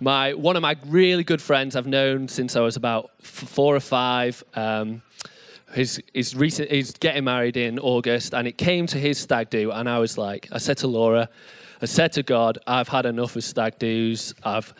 my 0.00 0.34
one 0.34 0.56
of 0.56 0.62
my 0.62 0.76
really 0.86 1.24
good 1.24 1.42
friends 1.42 1.74
I've 1.76 1.86
known 1.86 2.28
since 2.28 2.54
I 2.56 2.60
was 2.60 2.76
about 2.76 3.10
f- 3.20 3.26
four 3.26 3.74
or 3.76 3.80
five. 3.80 4.42
Um, 4.54 5.02
He's, 5.74 6.00
he's, 6.14 6.34
recent, 6.34 6.70
he's 6.70 6.92
getting 6.92 7.24
married 7.24 7.56
in 7.58 7.78
August, 7.80 8.32
and 8.34 8.46
it 8.48 8.56
came 8.56 8.86
to 8.86 8.98
his 8.98 9.18
stag 9.18 9.50
do, 9.50 9.72
and 9.72 9.90
I 9.90 9.98
was 9.98 10.16
like, 10.16 10.48
I 10.52 10.56
said 10.58 10.78
to 10.78 10.86
Laura, 10.86 11.28
I 11.82 11.86
said 11.86 12.12
to 12.12 12.22
God, 12.22 12.58
I've 12.66 12.88
had 12.88 13.06
enough 13.06 13.36
of 13.36 13.44
stag 13.44 13.78
do's. 13.78 14.34
I've, 14.42 14.72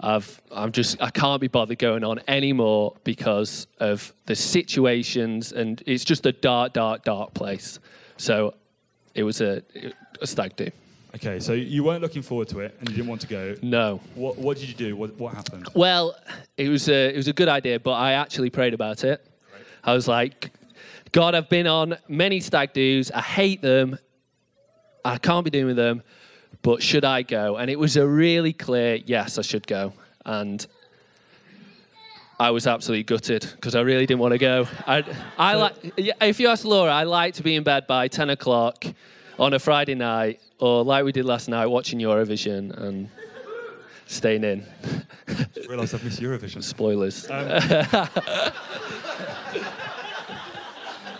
I've, 0.00 0.40
I'm 0.50 0.72
just, 0.72 1.00
I 1.00 1.10
can't 1.10 1.40
be 1.40 1.48
bothered 1.48 1.78
going 1.78 2.04
on 2.04 2.20
anymore 2.26 2.96
because 3.04 3.66
of 3.78 4.12
the 4.26 4.34
situations, 4.34 5.52
and 5.52 5.82
it's 5.86 6.04
just 6.04 6.26
a 6.26 6.32
dark, 6.32 6.72
dark, 6.72 7.04
dark 7.04 7.34
place. 7.34 7.78
So 8.16 8.54
it 9.14 9.22
was 9.22 9.40
a, 9.40 9.62
a 10.20 10.26
stag 10.26 10.56
do. 10.56 10.70
Okay, 11.14 11.40
so 11.40 11.52
you 11.52 11.82
weren't 11.82 12.02
looking 12.02 12.22
forward 12.22 12.48
to 12.48 12.60
it 12.60 12.76
and 12.78 12.88
you 12.88 12.94
didn't 12.94 13.08
want 13.08 13.20
to 13.22 13.26
go. 13.26 13.56
No. 13.62 14.00
What, 14.14 14.38
what 14.38 14.58
did 14.58 14.68
you 14.68 14.74
do? 14.74 14.94
What, 14.94 15.14
what 15.14 15.34
happened? 15.34 15.68
Well, 15.74 16.14
it 16.56 16.68
was 16.68 16.88
a, 16.88 17.12
it 17.12 17.16
was 17.16 17.26
a 17.26 17.32
good 17.32 17.48
idea, 17.48 17.80
but 17.80 17.94
I 17.94 18.12
actually 18.12 18.48
prayed 18.48 18.74
about 18.74 19.02
it. 19.02 19.26
I 19.82 19.92
was 19.92 20.06
like, 20.06 20.52
God, 21.10 21.34
I've 21.34 21.48
been 21.48 21.66
on 21.66 21.96
many 22.06 22.38
stag 22.38 22.72
do's. 22.72 23.10
I 23.10 23.22
hate 23.22 23.60
them. 23.60 23.98
I 25.04 25.18
can't 25.18 25.44
be 25.44 25.50
doing 25.50 25.66
with 25.66 25.76
them. 25.76 26.02
But 26.62 26.82
should 26.82 27.04
I 27.04 27.22
go? 27.22 27.56
And 27.56 27.70
it 27.70 27.78
was 27.78 27.96
a 27.96 28.06
really 28.06 28.52
clear 28.52 28.96
yes, 29.06 29.38
I 29.38 29.42
should 29.42 29.66
go. 29.66 29.92
And 30.26 30.66
I 32.38 32.50
was 32.50 32.66
absolutely 32.66 33.04
gutted 33.04 33.46
because 33.56 33.74
I 33.74 33.80
really 33.80 34.06
didn't 34.06 34.20
want 34.20 34.32
to 34.32 34.38
go. 34.38 34.66
I, 34.86 35.04
I 35.38 35.54
like, 35.54 35.74
if 35.96 36.40
you 36.40 36.48
ask 36.48 36.64
Laura, 36.64 36.90
I 36.90 37.04
like 37.04 37.34
to 37.34 37.42
be 37.42 37.56
in 37.56 37.62
bed 37.62 37.86
by 37.86 38.08
10 38.08 38.30
o'clock 38.30 38.84
on 39.38 39.54
a 39.54 39.58
Friday 39.58 39.94
night, 39.94 40.40
or 40.58 40.84
like 40.84 41.04
we 41.04 41.12
did 41.12 41.24
last 41.24 41.48
night, 41.48 41.66
watching 41.66 41.98
Eurovision 41.98 42.76
and 42.78 43.08
staying 44.06 44.44
in. 44.44 44.66
I 45.28 45.46
realised 45.68 45.94
I've 45.94 46.04
missed 46.04 46.20
Eurovision. 46.20 46.62
Spoilers. 46.62 47.26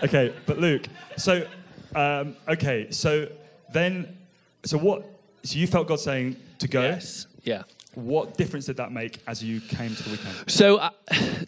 Okay, 0.03 0.33
but 0.47 0.59
Luke, 0.59 0.87
so 1.19 1.47
um, 1.95 2.35
okay, 2.49 2.91
so 2.91 3.29
then, 3.71 4.17
so 4.65 4.79
what? 4.79 5.05
So 5.43 5.59
you 5.59 5.67
felt 5.67 5.89
God 5.89 6.01
saying 6.01 6.37
to 6.59 6.69
go. 6.69 6.83
yes. 6.83 7.27
Yeah. 7.43 7.63
What 7.95 8.37
difference 8.37 8.67
did 8.67 8.77
that 8.77 8.93
make 8.93 9.19
as 9.27 9.43
you 9.43 9.61
came 9.61 9.95
to 9.95 10.03
the 10.03 10.11
weekend? 10.11 10.51
So 10.51 10.77
uh, 10.77 10.91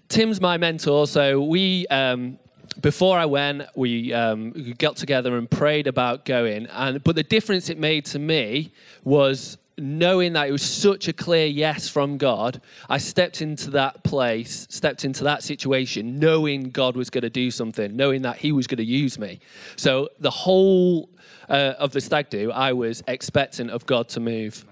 Tim's 0.08 0.40
my 0.40 0.56
mentor. 0.56 1.06
So 1.06 1.40
we, 1.42 1.86
um, 1.88 2.38
before 2.80 3.18
I 3.18 3.26
went, 3.26 3.62
we, 3.76 4.12
um, 4.12 4.52
we 4.54 4.72
got 4.74 4.96
together 4.96 5.36
and 5.36 5.48
prayed 5.48 5.86
about 5.86 6.24
going. 6.24 6.66
And 6.66 7.02
but 7.04 7.14
the 7.14 7.22
difference 7.22 7.68
it 7.68 7.78
made 7.78 8.06
to 8.06 8.18
me 8.18 8.72
was 9.04 9.58
knowing 9.78 10.34
that 10.34 10.48
it 10.48 10.52
was 10.52 10.62
such 10.62 11.08
a 11.08 11.12
clear 11.12 11.46
yes 11.46 11.88
from 11.88 12.18
God. 12.18 12.60
I 12.88 12.98
stepped 12.98 13.42
into 13.42 13.70
that 13.70 14.02
place, 14.04 14.66
stepped 14.70 15.04
into 15.04 15.24
that 15.24 15.42
situation, 15.42 16.18
knowing 16.18 16.70
God 16.70 16.96
was 16.96 17.10
going 17.10 17.22
to 17.22 17.30
do 17.30 17.50
something, 17.50 17.96
knowing 17.96 18.22
that 18.22 18.36
He 18.36 18.52
was 18.52 18.66
going 18.66 18.78
to 18.78 18.84
use 18.84 19.18
me. 19.18 19.40
So 19.76 20.10
the 20.20 20.30
whole 20.30 21.08
uh, 21.48 21.74
of 21.78 21.92
the 21.92 22.00
stag 22.00 22.30
do, 22.30 22.50
I 22.52 22.72
was 22.72 23.02
expectant 23.08 23.70
of 23.70 23.86
God 23.86 24.08
to 24.10 24.20
move. 24.20 24.64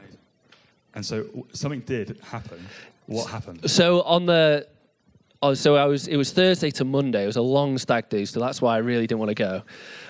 And 0.95 1.05
so 1.05 1.47
something 1.53 1.81
did 1.81 2.19
happen. 2.23 2.67
What 3.07 3.29
happened? 3.29 3.71
So 3.71 4.03
on 4.03 4.27
the, 4.27 4.67
oh, 5.43 5.55
so 5.55 5.77
I 5.77 5.85
was. 5.85 6.09
It 6.09 6.17
was 6.17 6.33
Thursday 6.33 6.71
to 6.73 6.85
Monday. 6.85 7.23
It 7.23 7.27
was 7.27 7.37
a 7.37 7.43
long 7.43 7.79
stag 7.79 8.09
do, 8.09 8.25
so 8.27 8.41
that's 8.41 8.61
why 8.61 8.75
I 8.75 8.79
really 8.79 9.07
didn't 9.07 9.21
want 9.21 9.31
to 9.31 9.35
go. 9.35 9.63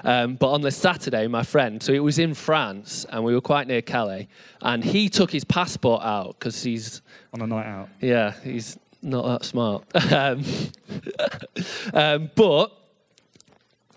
Um, 0.04 0.36
but 0.36 0.50
on 0.50 0.60
the 0.60 0.70
Saturday, 0.70 1.26
my 1.26 1.42
friend, 1.42 1.82
so 1.82 1.92
it 1.92 2.02
was 2.02 2.18
in 2.18 2.34
France, 2.34 3.06
and 3.10 3.24
we 3.24 3.34
were 3.34 3.40
quite 3.40 3.66
near 3.66 3.82
Calais, 3.82 4.28
and 4.62 4.84
he 4.84 5.08
took 5.08 5.30
his 5.30 5.44
passport 5.44 6.02
out 6.02 6.38
because 6.38 6.62
he's, 6.62 7.02
On 7.34 7.42
a 7.42 7.46
night 7.46 7.66
out. 7.66 7.88
yeah, 8.00 8.34
he's 8.42 8.78
not 9.02 9.26
that 9.26 9.44
smart. 9.44 9.84
um, 10.12 10.44
um, 11.94 12.30
but, 12.34 12.72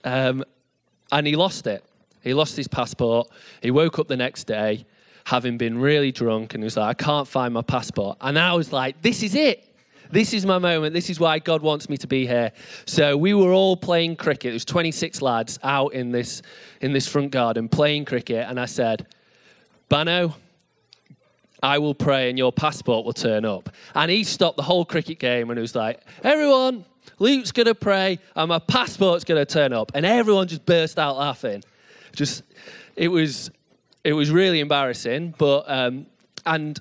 um, 0.04 0.44
and 1.12 1.28
he 1.28 1.36
lost 1.36 1.68
it. 1.68 1.84
He 2.22 2.34
lost 2.34 2.56
his 2.56 2.68
passport. 2.68 3.28
He 3.62 3.72
woke 3.72 4.00
up 4.00 4.08
the 4.08 4.18
next 4.18 4.46
day, 4.46 4.86
having 5.26 5.58
been 5.58 5.78
really 5.78 6.12
drunk, 6.12 6.54
and 6.54 6.64
he 6.64 6.66
was 6.66 6.78
like, 6.78 7.02
I 7.02 7.04
can't 7.04 7.28
find 7.28 7.54
my 7.54 7.62
passport. 7.62 8.18
And 8.22 8.40
I 8.40 8.54
was 8.54 8.72
like, 8.72 9.02
this 9.02 9.24
is 9.24 9.36
it. 9.36 9.73
This 10.14 10.32
is 10.32 10.46
my 10.46 10.60
moment. 10.60 10.94
This 10.94 11.10
is 11.10 11.20
why 11.20 11.40
God 11.40 11.64
wants 11.64 11.90
me 11.90 11.98
to 11.98 12.06
be 12.06 12.28
here. 12.28 12.52
So 12.86 13.18
we 13.18 13.34
were 13.34 13.52
all 13.52 13.76
playing 13.76 14.16
cricket. 14.16 14.44
There 14.44 14.54
was 14.54 14.64
26 14.64 15.24
lads 15.24 15.58
out 15.64 15.94
in 15.94 16.12
this 16.12 16.44
in 16.82 16.94
this 16.94 17.08
front 17.08 17.32
garden 17.32 17.68
playing 17.68 18.06
cricket, 18.06 18.46
and 18.48 18.60
I 18.60 18.66
said, 18.66 19.08
Bano, 19.90 20.36
I 21.64 21.80
will 21.80 21.96
pray 21.96 22.30
and 22.30 22.38
your 22.38 22.52
passport 22.52 23.06
will 23.06 23.14
turn 23.14 23.44
up. 23.44 23.70
And 23.96 24.12
he 24.12 24.24
stopped 24.24 24.58
the 24.58 24.64
whole 24.64 24.86
cricket 24.86 25.18
game 25.18 25.50
and 25.50 25.58
he 25.58 25.62
was 25.62 25.74
like, 25.74 26.02
everyone, 26.24 26.86
Luke's 27.18 27.52
going 27.52 27.68
to 27.68 27.76
pray 27.76 28.20
and 28.36 28.50
my 28.50 28.60
passport's 28.60 29.24
going 29.24 29.44
to 29.44 29.52
turn 29.52 29.74
up. 29.74 29.94
And 29.96 30.06
everyone 30.06 30.48
just 30.48 30.66
burst 30.66 31.00
out 31.00 31.18
laughing. 31.18 31.64
Just, 32.14 32.44
it 32.98 33.08
was, 33.08 33.50
it 34.04 34.14
was 34.14 34.30
really 34.30 34.60
embarrassing. 34.60 35.34
But, 35.38 35.64
um, 35.68 36.06
and 36.46 36.80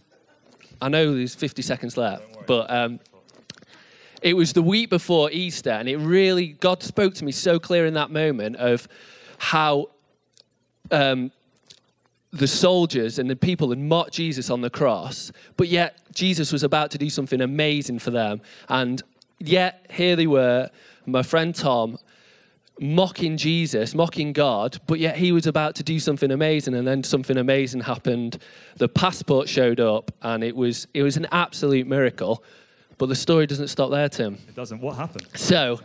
I 0.82 0.88
know 0.88 1.14
there's 1.14 1.34
50 1.36 1.62
seconds 1.62 1.96
left, 1.96 2.24
but 2.46 2.68
um, 2.68 2.98
it 4.22 4.34
was 4.34 4.52
the 4.52 4.62
week 4.62 4.90
before 4.90 5.30
Easter. 5.30 5.70
And 5.70 5.88
it 5.88 5.98
really, 5.98 6.48
God 6.48 6.82
spoke 6.82 7.14
to 7.14 7.24
me 7.24 7.32
so 7.32 7.58
clear 7.58 7.86
in 7.86 7.94
that 7.94 8.10
moment 8.10 8.56
of 8.56 8.88
how 9.38 9.88
um, 10.90 11.32
the 12.32 12.46
soldiers 12.46 13.18
and 13.18 13.28
the 13.28 13.36
people 13.36 13.70
had 13.70 13.78
mocked 13.78 14.12
Jesus 14.12 14.48
on 14.48 14.60
the 14.60 14.70
cross, 14.70 15.32
but 15.56 15.68
yet 15.68 15.98
Jesus 16.14 16.52
was 16.52 16.62
about 16.62 16.90
to 16.92 16.98
do 16.98 17.10
something 17.10 17.40
amazing 17.40 17.98
for 17.98 18.10
them. 18.10 18.40
And 18.68 19.02
yet 19.38 19.86
here 19.90 20.16
they 20.16 20.26
were, 20.26 20.70
my 21.04 21.22
friend 21.22 21.54
Tom, 21.54 21.98
mocking 22.80 23.36
Jesus, 23.36 23.94
mocking 23.94 24.32
God, 24.32 24.80
but 24.86 24.98
yet 24.98 25.16
he 25.16 25.30
was 25.32 25.46
about 25.46 25.74
to 25.76 25.82
do 25.82 26.00
something 26.00 26.30
amazing, 26.30 26.74
and 26.74 26.86
then 26.86 27.02
something 27.02 27.36
amazing 27.36 27.82
happened. 27.82 28.38
The 28.76 28.88
passport 28.88 29.48
showed 29.48 29.78
up, 29.78 30.10
and 30.22 30.42
it 30.42 30.56
was 30.56 30.86
it 30.94 31.02
was 31.02 31.16
an 31.16 31.26
absolute 31.32 31.86
miracle. 31.86 32.42
But 33.02 33.08
the 33.08 33.16
story 33.16 33.48
doesn't 33.48 33.66
stop 33.66 33.90
there, 33.90 34.08
Tim. 34.08 34.38
It 34.46 34.54
doesn't. 34.54 34.80
What 34.80 34.94
happened? 34.94 35.26
So, 35.34 35.80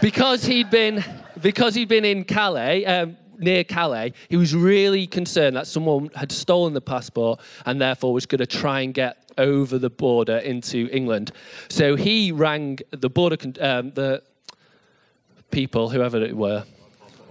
because 0.00 0.44
he'd 0.44 0.70
been 0.70 1.04
because 1.40 1.74
he'd 1.74 1.88
been 1.88 2.04
in 2.04 2.22
Calais, 2.22 2.84
um, 2.84 3.16
near 3.38 3.64
Calais, 3.64 4.12
he 4.28 4.36
was 4.36 4.54
really 4.54 5.08
concerned 5.08 5.56
that 5.56 5.66
someone 5.66 6.10
had 6.14 6.30
stolen 6.30 6.74
the 6.74 6.80
passport 6.80 7.40
and 7.66 7.80
therefore 7.80 8.12
was 8.12 8.26
going 8.26 8.38
to 8.38 8.46
try 8.46 8.82
and 8.82 8.94
get 8.94 9.32
over 9.36 9.78
the 9.78 9.90
border 9.90 10.36
into 10.36 10.88
England. 10.92 11.32
So 11.68 11.96
he 11.96 12.30
rang 12.30 12.78
the 12.92 13.10
border 13.10 13.36
con- 13.36 13.56
um, 13.60 13.90
the 13.90 14.22
people, 15.50 15.90
whoever 15.90 16.18
it 16.18 16.36
were, 16.36 16.62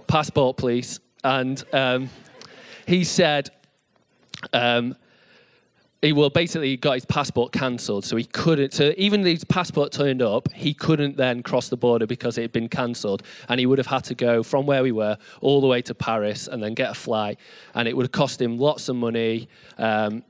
passport 0.06 0.58
police, 0.58 1.00
and 1.24 1.64
um, 1.72 2.10
he 2.86 3.04
said. 3.04 3.48
Um, 4.52 4.96
he 6.02 6.12
well 6.12 6.30
basically 6.30 6.76
got 6.76 6.94
his 6.94 7.04
passport 7.04 7.52
cancelled, 7.52 8.04
so 8.04 8.16
he 8.16 8.24
couldn't. 8.24 8.74
So 8.74 8.92
even 8.96 9.24
his 9.24 9.44
passport 9.44 9.92
turned 9.92 10.20
up, 10.20 10.52
he 10.52 10.74
couldn't 10.74 11.16
then 11.16 11.42
cross 11.44 11.68
the 11.68 11.76
border 11.76 12.06
because 12.06 12.36
it 12.38 12.42
had 12.42 12.52
been 12.52 12.68
cancelled, 12.68 13.22
and 13.48 13.60
he 13.60 13.66
would 13.66 13.78
have 13.78 13.86
had 13.86 14.02
to 14.04 14.14
go 14.14 14.42
from 14.42 14.66
where 14.66 14.82
we 14.82 14.90
were 14.90 15.16
all 15.40 15.60
the 15.60 15.68
way 15.68 15.80
to 15.82 15.94
Paris 15.94 16.48
and 16.48 16.60
then 16.60 16.74
get 16.74 16.90
a 16.90 16.94
flight, 16.94 17.38
and 17.74 17.86
it 17.86 17.96
would 17.96 18.04
have 18.04 18.12
cost 18.12 18.42
him 18.42 18.58
lots 18.58 18.88
of 18.88 18.96
money. 18.96 19.48
Um, 19.78 20.24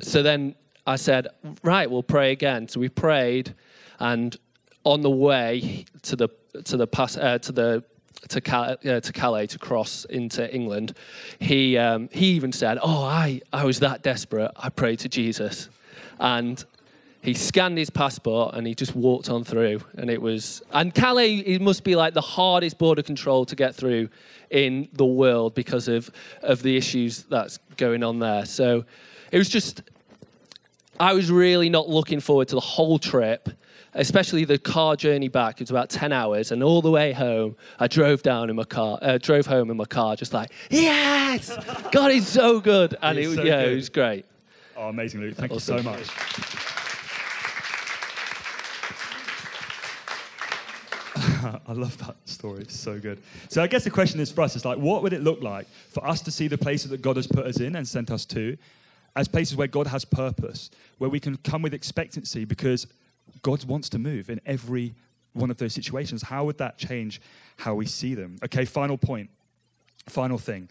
so 0.00 0.22
then 0.22 0.54
I 0.86 0.96
said, 0.96 1.28
right, 1.62 1.90
we'll 1.90 2.02
pray 2.02 2.32
again. 2.32 2.68
So 2.68 2.78
we 2.78 2.90
prayed, 2.90 3.54
and 3.98 4.36
on 4.84 5.00
the 5.00 5.10
way 5.10 5.86
to 6.02 6.16
the 6.16 6.28
to 6.64 6.76
the 6.76 6.86
pass, 6.86 7.16
uh, 7.16 7.38
to 7.38 7.52
the 7.52 7.84
to, 8.28 8.40
Cal- 8.40 8.76
uh, 8.84 9.00
to 9.00 9.12
Calais 9.12 9.46
to 9.48 9.58
cross 9.58 10.04
into 10.06 10.52
England, 10.54 10.94
he, 11.38 11.76
um, 11.76 12.08
he 12.12 12.26
even 12.32 12.52
said, 12.52 12.78
Oh, 12.82 13.04
I, 13.04 13.40
I 13.52 13.64
was 13.64 13.80
that 13.80 14.02
desperate, 14.02 14.50
I 14.56 14.68
prayed 14.68 15.00
to 15.00 15.08
Jesus. 15.08 15.68
And 16.18 16.62
he 17.22 17.34
scanned 17.34 17.76
his 17.76 17.90
passport 17.90 18.54
and 18.54 18.66
he 18.66 18.74
just 18.74 18.94
walked 18.94 19.28
on 19.28 19.44
through. 19.44 19.80
And 19.96 20.08
it 20.08 20.20
was, 20.20 20.62
and 20.72 20.94
Calais, 20.94 21.36
it 21.36 21.60
must 21.60 21.84
be 21.84 21.94
like 21.94 22.14
the 22.14 22.20
hardest 22.20 22.78
border 22.78 23.02
control 23.02 23.44
to 23.46 23.56
get 23.56 23.74
through 23.74 24.08
in 24.50 24.88
the 24.94 25.04
world 25.04 25.54
because 25.54 25.88
of, 25.88 26.10
of 26.42 26.62
the 26.62 26.76
issues 26.76 27.24
that's 27.24 27.58
going 27.76 28.02
on 28.02 28.18
there. 28.18 28.46
So 28.46 28.84
it 29.30 29.38
was 29.38 29.48
just, 29.48 29.82
I 30.98 31.12
was 31.12 31.30
really 31.30 31.68
not 31.68 31.88
looking 31.88 32.20
forward 32.20 32.48
to 32.48 32.54
the 32.54 32.60
whole 32.60 32.98
trip 32.98 33.50
especially 33.94 34.44
the 34.44 34.58
car 34.58 34.96
journey 34.96 35.28
back. 35.28 35.60
It 35.60 35.64
was 35.64 35.70
about 35.70 35.90
10 35.90 36.12
hours. 36.12 36.52
And 36.52 36.62
all 36.62 36.82
the 36.82 36.90
way 36.90 37.12
home, 37.12 37.56
I 37.78 37.86
drove 37.86 38.22
down 38.22 38.50
in 38.50 38.56
my 38.56 38.64
car, 38.64 38.98
uh, 39.02 39.18
drove 39.18 39.46
home 39.46 39.70
in 39.70 39.76
my 39.76 39.84
car, 39.84 40.16
just 40.16 40.32
like, 40.32 40.50
yes, 40.70 41.56
God 41.90 42.12
is 42.12 42.26
so 42.26 42.60
good. 42.60 42.96
And 43.02 43.18
it, 43.18 43.26
was, 43.26 43.36
so 43.36 43.42
yeah, 43.42 43.62
good. 43.62 43.72
it 43.72 43.76
was 43.76 43.88
great. 43.88 44.24
Oh, 44.76 44.88
amazing, 44.88 45.20
Luke. 45.20 45.36
Thank 45.36 45.52
awesome. 45.52 45.78
you 45.78 45.82
so 45.82 45.90
much. 45.90 46.02
I 51.66 51.72
love 51.72 51.96
that 51.98 52.16
story. 52.24 52.62
It's 52.62 52.78
so 52.78 52.98
good. 52.98 53.20
So 53.48 53.62
I 53.62 53.66
guess 53.66 53.84
the 53.84 53.90
question 53.90 54.20
is 54.20 54.30
for 54.30 54.42
us, 54.42 54.56
is 54.56 54.64
like, 54.64 54.78
what 54.78 55.02
would 55.02 55.12
it 55.12 55.22
look 55.22 55.42
like 55.42 55.66
for 55.88 56.06
us 56.06 56.20
to 56.22 56.30
see 56.30 56.48
the 56.48 56.58
places 56.58 56.90
that 56.90 57.02
God 57.02 57.16
has 57.16 57.26
put 57.26 57.46
us 57.46 57.60
in 57.60 57.76
and 57.76 57.86
sent 57.86 58.10
us 58.10 58.24
to 58.26 58.56
as 59.16 59.28
places 59.28 59.56
where 59.56 59.66
God 59.66 59.86
has 59.88 60.04
purpose, 60.04 60.70
where 60.98 61.10
we 61.10 61.20
can 61.20 61.36
come 61.38 61.62
with 61.62 61.74
expectancy 61.74 62.44
because 62.44 62.86
God 63.42 63.64
wants 63.64 63.88
to 63.90 63.98
move 63.98 64.30
in 64.30 64.40
every 64.46 64.94
one 65.32 65.50
of 65.50 65.56
those 65.58 65.74
situations. 65.74 66.22
How 66.22 66.44
would 66.44 66.58
that 66.58 66.78
change 66.78 67.20
how 67.56 67.74
we 67.74 67.86
see 67.86 68.14
them? 68.14 68.36
Okay, 68.44 68.64
final 68.64 68.98
point. 68.98 69.30
Final 70.06 70.38
thing. 70.38 70.68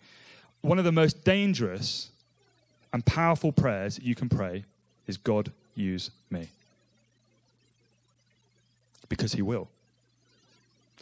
One 0.61 0.77
of 0.77 0.85
the 0.85 0.91
most 0.91 1.23
dangerous 1.23 2.09
and 2.91 3.05
powerful 3.05 3.51
prayers 3.51 3.99
you 4.01 4.15
can 4.15 4.29
pray 4.29 4.65
is 5.07 5.17
God, 5.17 5.51
use 5.75 6.11
me. 6.29 6.49
Because 9.07 9.33
He 9.33 9.41
will. 9.41 9.69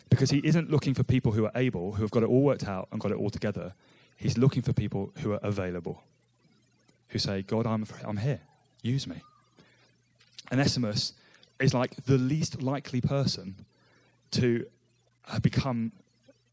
Because 0.09 0.29
He 0.29 0.39
isn't 0.39 0.69
looking 0.69 0.93
for 0.93 1.03
people 1.03 1.31
who 1.31 1.45
are 1.45 1.51
able, 1.55 1.93
who 1.93 2.03
have 2.03 2.11
got 2.11 2.23
it 2.23 2.29
all 2.29 2.41
worked 2.41 2.67
out 2.67 2.87
and 2.91 3.01
got 3.01 3.11
it 3.11 3.17
all 3.17 3.29
together. 3.29 3.73
He's 4.17 4.37
looking 4.37 4.61
for 4.61 4.73
people 4.73 5.11
who 5.19 5.33
are 5.33 5.39
available, 5.43 6.03
who 7.09 7.19
say, 7.19 7.41
God, 7.41 7.65
I'm, 7.65 7.85
I'm 8.03 8.17
here. 8.17 8.39
Use 8.81 9.07
me. 9.07 9.21
Onesimus 10.51 11.13
is 11.59 11.73
like 11.73 11.95
the 12.05 12.17
least 12.17 12.61
likely 12.61 13.01
person 13.01 13.55
to 14.31 14.65
uh, 15.29 15.39
become 15.39 15.91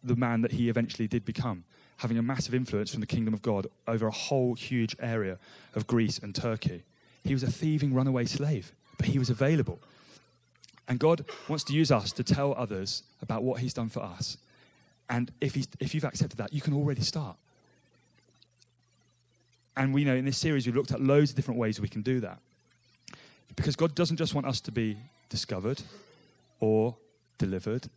the 0.03 0.17
man 0.17 0.43
that 0.43 0.53
he 0.53 0.69
eventually 0.69 1.09
did 1.09 1.25
become, 1.25 1.65
having 1.99 2.19
a 2.19 2.23
massive 2.23 2.55
influence 2.55 2.91
from 2.91 3.01
the 3.01 3.07
kingdom 3.07 3.35
of 3.35 3.43
God 3.43 3.67
over 3.87 4.07
a 4.07 4.13
whole 4.13 4.55
huge 4.55 4.97
area 5.01 5.39
of 5.75 5.87
Greece 5.87 6.19
and 6.19 6.35
Turkey. 6.35 6.83
He 7.23 7.33
was 7.33 7.43
a 7.43 7.51
thieving 7.51 7.95
runaway 7.95 8.27
slave, 8.27 8.73
but 8.99 9.07
he 9.07 9.19
was 9.19 9.31
available. 9.31 9.81
And 10.87 10.99
God 10.99 11.25
wants 11.49 11.65
to 11.65 11.73
use 11.73 11.91
us 11.91 12.13
to 12.13 12.23
tell 12.23 12.55
others 12.57 13.03
about 13.23 13.43
what 13.43 13.61
he's 13.61 13.73
done 13.73 13.89
for 13.89 14.01
us. 14.01 14.37
And 15.09 15.31
if, 15.41 15.55
he's, 15.55 15.69
if 15.81 15.95
you've 15.95 16.05
accepted 16.05 16.37
that, 16.39 16.53
you 16.53 16.61
can 16.61 16.75
already 16.75 17.01
start. 17.01 17.37
And 19.77 19.93
we 19.93 20.05
know 20.05 20.15
in 20.15 20.25
this 20.25 20.39
series, 20.39 20.67
we've 20.67 20.77
looked 20.77 20.93
at 20.93 21.01
loads 21.01 21.31
of 21.31 21.37
different 21.37 21.59
ways 21.59 21.81
we 21.81 21.89
can 21.89 22.03
do 22.03 22.21
that. 22.21 22.39
Because 23.57 23.77
God 23.77 23.95
doesn't 23.95 24.17
just 24.17 24.35
want 24.35 24.47
us 24.47 24.61
to 24.63 24.73
be 24.73 24.97
discovered 25.29 25.83
or 26.61 26.97
delivered 27.39 27.89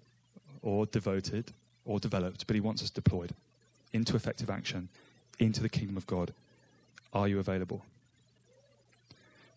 or 0.62 0.86
devoted 0.86 1.52
or 1.86 2.00
developed, 2.00 2.46
but 2.48 2.56
He 2.56 2.60
wants 2.60 2.84
us 2.84 2.90
deployed 2.90 3.34
into 3.94 4.16
effective 4.16 4.50
action, 4.50 4.90
into 5.40 5.62
the 5.62 5.70
kingdom 5.70 5.98
of 5.98 6.06
God. 6.08 6.34
Are 7.14 7.28
you 7.28 7.40
available? 7.40 7.84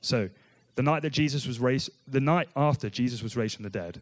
So, 0.00 0.30
the 0.76 0.82
night 0.82 1.02
that 1.02 1.10
Jesus 1.10 1.46
was 1.46 1.60
raised, 1.60 1.90
the 2.08 2.20
night 2.20 2.48
after 2.56 2.88
Jesus 2.88 3.22
was 3.22 3.36
raised 3.36 3.56
from 3.56 3.64
the 3.64 3.70
dead, 3.70 4.00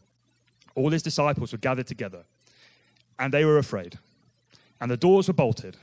all 0.74 0.90
his 0.90 1.02
disciples 1.02 1.50
were 1.50 1.58
gathered 1.58 1.86
together 1.86 2.24
and 3.18 3.34
they 3.34 3.44
were 3.44 3.58
afraid. 3.58 3.98
And 4.80 4.90
the 4.90 4.96
doors 4.96 5.26
were 5.26 5.34
bolted. 5.34 5.76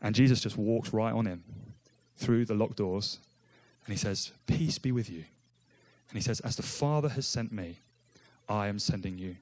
And 0.00 0.14
Jesus 0.14 0.40
just 0.40 0.56
walked 0.56 0.92
right 0.92 1.12
on 1.12 1.26
in 1.26 1.42
through 2.16 2.46
the 2.46 2.54
locked 2.54 2.76
doors 2.76 3.18
and 3.86 3.92
he 3.92 3.98
says, 3.98 4.32
Peace 4.46 4.78
be 4.78 4.92
with 4.92 5.10
you. 5.10 5.24
And 6.08 6.16
he 6.16 6.20
says, 6.20 6.40
As 6.40 6.56
the 6.56 6.62
Father 6.62 7.08
has 7.10 7.26
sent 7.26 7.52
me, 7.52 7.78
I 8.48 8.68
am 8.68 8.78
sending 8.78 9.18
you. 9.18 9.36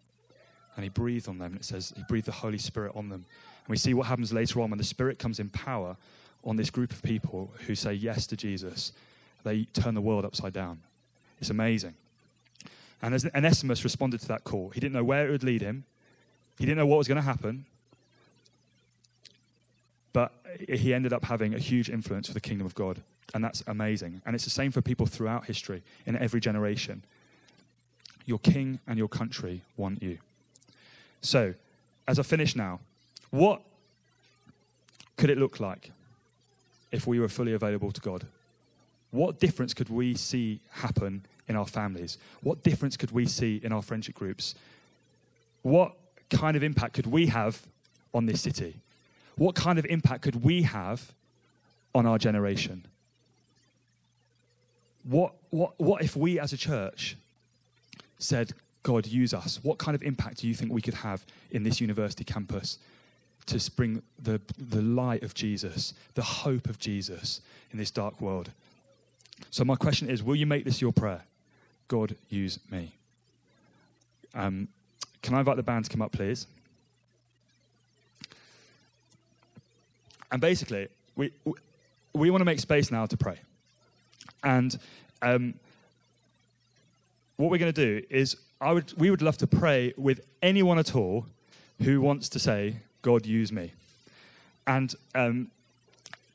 And 0.75 0.85
he 0.85 0.89
breathed 0.89 1.29
on 1.29 1.39
them. 1.39 1.53
And 1.53 1.61
it 1.61 1.65
says, 1.65 1.93
He 1.97 2.03
breathed 2.09 2.27
the 2.27 2.33
Holy 2.33 2.59
Spirit 2.59 2.93
on 2.97 3.09
them. 3.09 3.25
And 3.65 3.69
we 3.69 3.77
see 3.77 3.95
what 3.95 4.07
happens 4.07 4.33
later 4.33 4.61
on 4.61 4.71
when 4.71 4.79
the 4.79 4.85
Spirit 4.85 5.19
comes 5.19 5.39
in 5.39 5.49
power 5.51 5.97
on 6.45 6.57
this 6.57 6.71
group 6.71 6.93
of 6.93 7.03
people 7.03 7.53
who 7.67 7.75
say 7.75 7.93
yes 7.93 8.27
to 8.29 8.37
Jesus. 8.37 8.93
They 9.45 9.65
turn 9.65 9.95
the 9.95 10.01
world 10.01 10.25
upside 10.25 10.53
down. 10.53 10.81
It's 11.41 11.51
amazing. 11.51 11.95
And 13.01 13.15
as 13.15 13.27
Onesimus 13.35 13.85
responded 13.85 14.21
to 14.21 14.29
that 14.29 14.45
call, 14.45 14.71
he 14.71 14.81
didn't 14.81 14.95
know 14.95 15.05
where 15.05 15.27
it 15.27 15.31
would 15.31 15.45
lead 15.45 15.61
him, 15.61 15.85
he 16.59 16.65
didn't 16.65 16.79
know 16.79 16.87
what 16.87 16.99
was 16.99 17.09
going 17.09 17.17
to 17.17 17.23
happen. 17.23 17.67
But 20.13 20.33
he 20.69 20.93
ended 20.93 21.13
up 21.13 21.25
having 21.25 21.55
a 21.55 21.59
huge 21.59 21.89
influence 21.89 22.29
for 22.29 22.35
the 22.35 22.41
kingdom 22.41 22.67
of 22.67 22.75
God. 22.75 23.01
And 23.35 23.43
that's 23.43 23.63
amazing. 23.67 24.21
And 24.27 24.35
it's 24.35 24.45
the 24.45 24.51
same 24.51 24.71
for 24.71 24.83
people 24.83 25.07
throughout 25.07 25.47
history, 25.47 25.83
in 26.07 26.17
every 26.17 26.41
generation. 26.41 27.03
Your 28.27 28.39
king 28.39 28.79
and 28.87 28.99
your 28.99 29.09
country 29.09 29.63
want 29.77 30.03
you. 30.03 30.19
So, 31.23 31.55
as 32.07 32.19
I 32.19 32.23
finish 32.23 32.57
now, 32.57 32.81
what 33.31 33.63
could 35.17 35.31
it 35.31 35.39
look 35.39 35.61
like 35.61 35.93
if 36.91 37.07
we 37.07 37.21
were 37.21 37.29
fully 37.29 37.55
available 37.55 37.93
to 37.93 38.01
God? 38.01 38.27
What 39.13 39.39
difference 39.39 39.75
could 39.75 39.89
we 39.89 40.15
see 40.15 40.61
happen 40.71 41.25
in 41.49 41.57
our 41.57 41.67
families? 41.67 42.19
What 42.43 42.63
difference 42.63 42.97
could 42.97 43.13
we 43.13 43.27
see 43.27 43.61
in 43.63 43.73
our 43.73 43.83
friendship 43.83 44.15
groups? 44.15 44.55
What 45.63 45.95
kind 46.31 46.57
of 46.57 46.63
impact 46.63 46.95
could 46.95 47.07
we 47.07 47.27
have 47.27 47.63
on 48.15 48.27
this 48.27 48.41
city? 48.41 48.77
What 49.37 49.55
kind 49.55 49.79
of 49.79 49.87
impact 49.87 50.23
could 50.23 50.43
we 50.43 50.63
have 50.63 51.13
on 51.95 52.07
our 52.07 52.19
generation? 52.19 52.85
What, 55.05 55.35
what, 55.51 55.79
what 55.79 56.03
if 56.03 56.17
we 56.17 56.39
as 56.39 56.53
a 56.53 56.57
church 56.57 57.17
said, 58.19 58.53
God, 58.83 59.07
use 59.07 59.35
us? 59.35 59.61
What 59.63 59.79
kind 59.79 59.95
of 59.95 60.03
impact 60.03 60.39
do 60.39 60.49
you 60.49 60.55
think 60.55 60.73
we 60.73 60.83
could 60.83 60.95
have 60.95 61.25
in 61.51 61.63
this 61.63 61.81
university 61.81 62.25
campus 62.25 62.79
to 63.47 63.71
bring 63.73 64.03
the, 64.21 64.41
the 64.59 64.83
light 64.83 65.23
of 65.23 65.35
Jesus, 65.35 65.95
the 66.15 66.23
hope 66.23 66.69
of 66.69 66.79
Jesus 66.79 67.41
in 67.73 67.79
this 67.79 67.91
dark 67.91 68.21
world? 68.21 68.51
So, 69.51 69.65
my 69.65 69.75
question 69.75 70.09
is 70.09 70.23
will 70.23 70.37
you 70.37 70.47
make 70.47 70.65
this 70.65 70.81
your 70.81 70.93
prayer? 70.93 71.23
God, 71.89 72.17
use 72.29 72.59
me. 72.71 72.93
Um, 74.35 74.69
can 75.21 75.35
I 75.35 75.41
invite 75.41 75.57
the 75.57 75.63
band 75.63 75.85
to 75.85 75.91
come 75.91 76.03
up, 76.03 76.13
please? 76.13 76.47
And 80.31 80.41
basically, 80.41 80.89
we, 81.15 81.33
we 82.15 82.31
want 82.31 82.41
to 82.41 82.47
make 82.47 82.61
space 82.61 82.91
now 82.91 83.05
to 83.07 83.17
pray. 83.17 83.39
And 84.43 84.79
um, 85.21 85.55
what 87.37 87.51
we're 87.51 87.59
going 87.59 87.73
to 87.73 88.01
do 88.01 88.07
is, 88.11 88.37
I 88.61 88.73
would, 88.73 88.93
we 88.99 89.11
would 89.11 89.23
love 89.23 89.39
to 89.39 89.47
pray 89.47 89.93
with 89.97 90.21
anyone 90.43 90.79
at 90.79 90.95
all 90.95 91.27
who 91.83 92.01
wants 92.01 92.29
to 92.31 92.39
say, 92.39 92.77
God, 93.03 93.27
use 93.27 93.53
me. 93.53 93.73
And 94.67 94.95
um, 95.15 95.51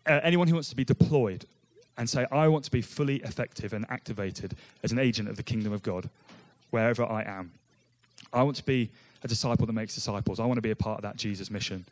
uh, 0.05 0.19
anyone 0.23 0.47
who 0.47 0.55
wants 0.55 0.69
to 0.69 0.75
be 0.75 0.83
deployed 0.83 1.45
and 1.97 2.09
say, 2.09 2.25
I 2.31 2.47
want 2.47 2.65
to 2.65 2.71
be 2.71 2.81
fully 2.81 3.17
effective 3.17 3.73
and 3.73 3.85
activated 3.89 4.55
as 4.83 4.91
an 4.91 4.99
agent 4.99 5.29
of 5.29 5.37
the 5.37 5.43
kingdom 5.43 5.73
of 5.73 5.81
God 5.83 6.09
wherever 6.69 7.03
I 7.03 7.23
am. 7.23 7.51
I 8.33 8.43
want 8.43 8.57
to 8.57 8.65
be 8.65 8.89
a 9.23 9.27
disciple 9.27 9.65
that 9.65 9.73
makes 9.73 9.95
disciples. 9.95 10.39
I 10.39 10.45
want 10.45 10.57
to 10.57 10.61
be 10.61 10.71
a 10.71 10.75
part 10.75 10.99
of 10.99 11.03
that 11.03 11.15
Jesus 11.15 11.49
mission. 11.49 11.85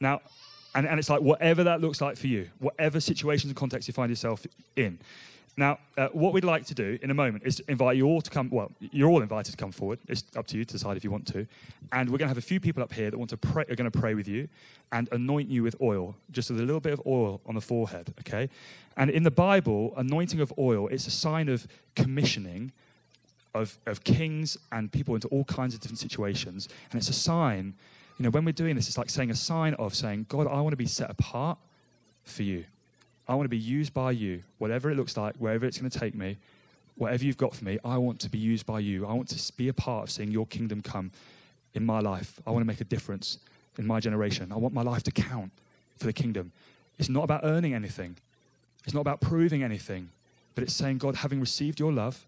Now, 0.00 0.20
and, 0.74 0.86
and 0.86 0.98
it's 0.98 1.10
like 1.10 1.20
whatever 1.20 1.64
that 1.64 1.80
looks 1.80 2.00
like 2.00 2.16
for 2.16 2.26
you, 2.26 2.48
whatever 2.58 3.00
situations 3.00 3.50
and 3.50 3.56
context 3.56 3.88
you 3.88 3.94
find 3.94 4.10
yourself 4.10 4.46
in. 4.76 4.98
Now, 5.56 5.78
uh, 5.96 6.08
what 6.08 6.32
we'd 6.32 6.44
like 6.44 6.66
to 6.66 6.74
do 6.74 6.98
in 7.00 7.12
a 7.12 7.14
moment 7.14 7.44
is 7.46 7.60
invite 7.68 7.96
you 7.96 8.06
all 8.06 8.20
to 8.20 8.30
come. 8.30 8.50
Well, 8.50 8.72
you're 8.80 9.08
all 9.08 9.22
invited 9.22 9.52
to 9.52 9.56
come 9.56 9.70
forward. 9.70 10.00
It's 10.08 10.24
up 10.36 10.48
to 10.48 10.58
you 10.58 10.64
to 10.64 10.72
decide 10.72 10.96
if 10.96 11.04
you 11.04 11.12
want 11.12 11.28
to. 11.28 11.46
And 11.92 12.10
we're 12.10 12.18
going 12.18 12.26
to 12.26 12.34
have 12.34 12.38
a 12.38 12.42
few 12.42 12.58
people 12.58 12.82
up 12.82 12.92
here 12.92 13.08
that 13.08 13.16
want 13.16 13.30
to 13.30 13.36
pray, 13.36 13.64
are 13.70 13.76
going 13.76 13.88
to 13.88 13.96
pray 13.96 14.14
with 14.14 14.26
you 14.26 14.48
and 14.90 15.08
anoint 15.12 15.48
you 15.48 15.62
with 15.62 15.76
oil, 15.80 16.16
just 16.32 16.50
with 16.50 16.58
a 16.58 16.64
little 16.64 16.80
bit 16.80 16.92
of 16.92 17.02
oil 17.06 17.40
on 17.46 17.54
the 17.54 17.60
forehead, 17.60 18.12
okay? 18.20 18.50
And 18.96 19.10
in 19.10 19.22
the 19.22 19.30
Bible, 19.30 19.94
anointing 19.96 20.40
of 20.40 20.52
oil, 20.58 20.88
it's 20.88 21.06
a 21.06 21.12
sign 21.12 21.48
of 21.48 21.68
commissioning 21.94 22.72
of, 23.54 23.78
of 23.86 24.02
kings 24.02 24.58
and 24.72 24.90
people 24.90 25.14
into 25.14 25.28
all 25.28 25.44
kinds 25.44 25.74
of 25.74 25.80
different 25.80 26.00
situations. 26.00 26.68
And 26.90 26.98
it's 26.98 27.08
a 27.08 27.14
sign 27.14 27.74
you 28.18 28.24
know, 28.24 28.30
when 28.30 28.44
we're 28.44 28.52
doing 28.52 28.76
this, 28.76 28.88
it's 28.88 28.98
like 28.98 29.10
saying 29.10 29.30
a 29.30 29.34
sign 29.34 29.74
of 29.74 29.94
saying, 29.94 30.26
God, 30.28 30.46
I 30.46 30.60
want 30.60 30.72
to 30.72 30.76
be 30.76 30.86
set 30.86 31.10
apart 31.10 31.58
for 32.24 32.42
you. 32.42 32.64
I 33.26 33.34
want 33.34 33.46
to 33.46 33.50
be 33.50 33.58
used 33.58 33.92
by 33.92 34.12
you, 34.12 34.42
whatever 34.58 34.90
it 34.90 34.96
looks 34.96 35.16
like, 35.16 35.34
wherever 35.36 35.66
it's 35.66 35.78
going 35.78 35.90
to 35.90 35.98
take 35.98 36.14
me, 36.14 36.36
whatever 36.96 37.24
you've 37.24 37.38
got 37.38 37.54
for 37.54 37.64
me, 37.64 37.78
I 37.84 37.98
want 37.98 38.20
to 38.20 38.28
be 38.28 38.38
used 38.38 38.66
by 38.66 38.80
you. 38.80 39.06
I 39.06 39.12
want 39.12 39.28
to 39.28 39.52
be 39.56 39.68
a 39.68 39.72
part 39.72 40.04
of 40.04 40.10
seeing 40.10 40.30
your 40.30 40.46
kingdom 40.46 40.80
come 40.82 41.10
in 41.74 41.84
my 41.84 42.00
life. 42.00 42.38
I 42.46 42.50
want 42.50 42.62
to 42.62 42.66
make 42.66 42.80
a 42.80 42.84
difference 42.84 43.38
in 43.78 43.86
my 43.86 43.98
generation. 43.98 44.52
I 44.52 44.56
want 44.56 44.74
my 44.74 44.82
life 44.82 45.02
to 45.04 45.10
count 45.10 45.50
for 45.96 46.06
the 46.06 46.12
kingdom. 46.12 46.52
It's 46.98 47.08
not 47.08 47.24
about 47.24 47.40
earning 47.44 47.74
anything, 47.74 48.16
it's 48.84 48.94
not 48.94 49.00
about 49.00 49.20
proving 49.20 49.62
anything, 49.62 50.10
but 50.54 50.62
it's 50.62 50.74
saying, 50.74 50.98
God, 50.98 51.16
having 51.16 51.40
received 51.40 51.80
your 51.80 51.92
love, 51.92 52.24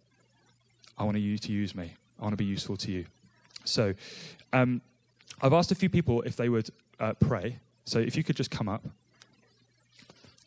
I 0.98 1.04
want 1.04 1.18
you 1.18 1.38
to 1.38 1.52
use 1.52 1.74
me. 1.74 1.94
I 2.18 2.22
want 2.22 2.32
to 2.32 2.36
be 2.36 2.46
useful 2.46 2.76
to 2.78 2.90
you. 2.90 3.04
So, 3.64 3.94
um, 4.52 4.80
I've 5.40 5.52
asked 5.52 5.70
a 5.72 5.74
few 5.74 5.88
people 5.88 6.22
if 6.22 6.36
they 6.36 6.48
would 6.48 6.70
uh, 6.98 7.14
pray. 7.14 7.58
So, 7.84 7.98
if 7.98 8.16
you 8.16 8.24
could 8.24 8.36
just 8.36 8.50
come 8.50 8.68
up. 8.68 8.84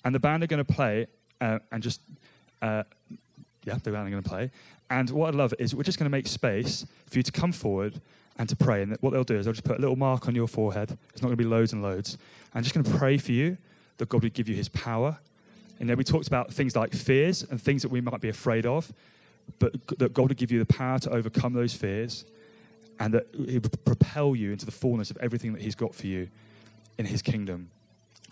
And 0.03 0.13
the 0.15 0.19
band 0.19 0.43
are 0.43 0.47
going 0.47 0.63
to 0.63 0.73
play 0.73 1.07
uh, 1.41 1.59
and 1.71 1.83
just, 1.83 2.01
uh, 2.61 2.83
yeah, 3.65 3.77
the 3.83 3.91
band 3.91 4.07
are 4.07 4.11
going 4.11 4.23
to 4.23 4.29
play. 4.29 4.51
And 4.89 5.09
what 5.11 5.33
I 5.33 5.37
love 5.37 5.53
is 5.59 5.75
we're 5.75 5.83
just 5.83 5.99
going 5.99 6.09
to 6.09 6.17
make 6.17 6.27
space 6.27 6.85
for 7.07 7.19
you 7.19 7.23
to 7.23 7.31
come 7.31 7.51
forward 7.51 8.01
and 8.37 8.49
to 8.49 8.55
pray. 8.55 8.81
And 8.81 8.97
what 9.01 9.11
they'll 9.11 9.23
do 9.23 9.37
is 9.37 9.45
they'll 9.45 9.53
just 9.53 9.65
put 9.65 9.77
a 9.77 9.81
little 9.81 9.95
mark 9.95 10.27
on 10.27 10.35
your 10.35 10.47
forehead. 10.47 10.97
It's 11.11 11.21
not 11.21 11.27
going 11.27 11.37
to 11.37 11.43
be 11.43 11.49
loads 11.49 11.73
and 11.73 11.83
loads. 11.83 12.17
I'm 12.53 12.63
just 12.63 12.73
going 12.73 12.85
to 12.85 12.97
pray 12.97 13.17
for 13.17 13.31
you 13.31 13.57
that 13.97 14.09
God 14.09 14.23
would 14.23 14.33
give 14.33 14.49
you 14.49 14.55
his 14.55 14.69
power. 14.69 15.17
And 15.79 15.89
then 15.89 15.97
we 15.97 16.03
talked 16.03 16.27
about 16.27 16.51
things 16.51 16.75
like 16.75 16.93
fears 16.93 17.43
and 17.43 17.61
things 17.61 17.81
that 17.83 17.89
we 17.89 18.01
might 18.01 18.21
be 18.21 18.29
afraid 18.29 18.65
of, 18.65 18.91
but 19.59 19.73
that 19.99 20.13
God 20.13 20.29
would 20.29 20.37
give 20.37 20.51
you 20.51 20.59
the 20.59 20.65
power 20.65 20.99
to 20.99 21.09
overcome 21.11 21.53
those 21.53 21.73
fears 21.73 22.25
and 22.99 23.13
that 23.13 23.27
he 23.33 23.57
would 23.57 23.85
propel 23.85 24.35
you 24.35 24.51
into 24.51 24.65
the 24.65 24.71
fullness 24.71 25.09
of 25.09 25.17
everything 25.17 25.53
that 25.53 25.61
he's 25.61 25.75
got 25.75 25.95
for 25.95 26.07
you 26.07 26.27
in 26.97 27.05
his 27.05 27.21
kingdom. 27.21 27.69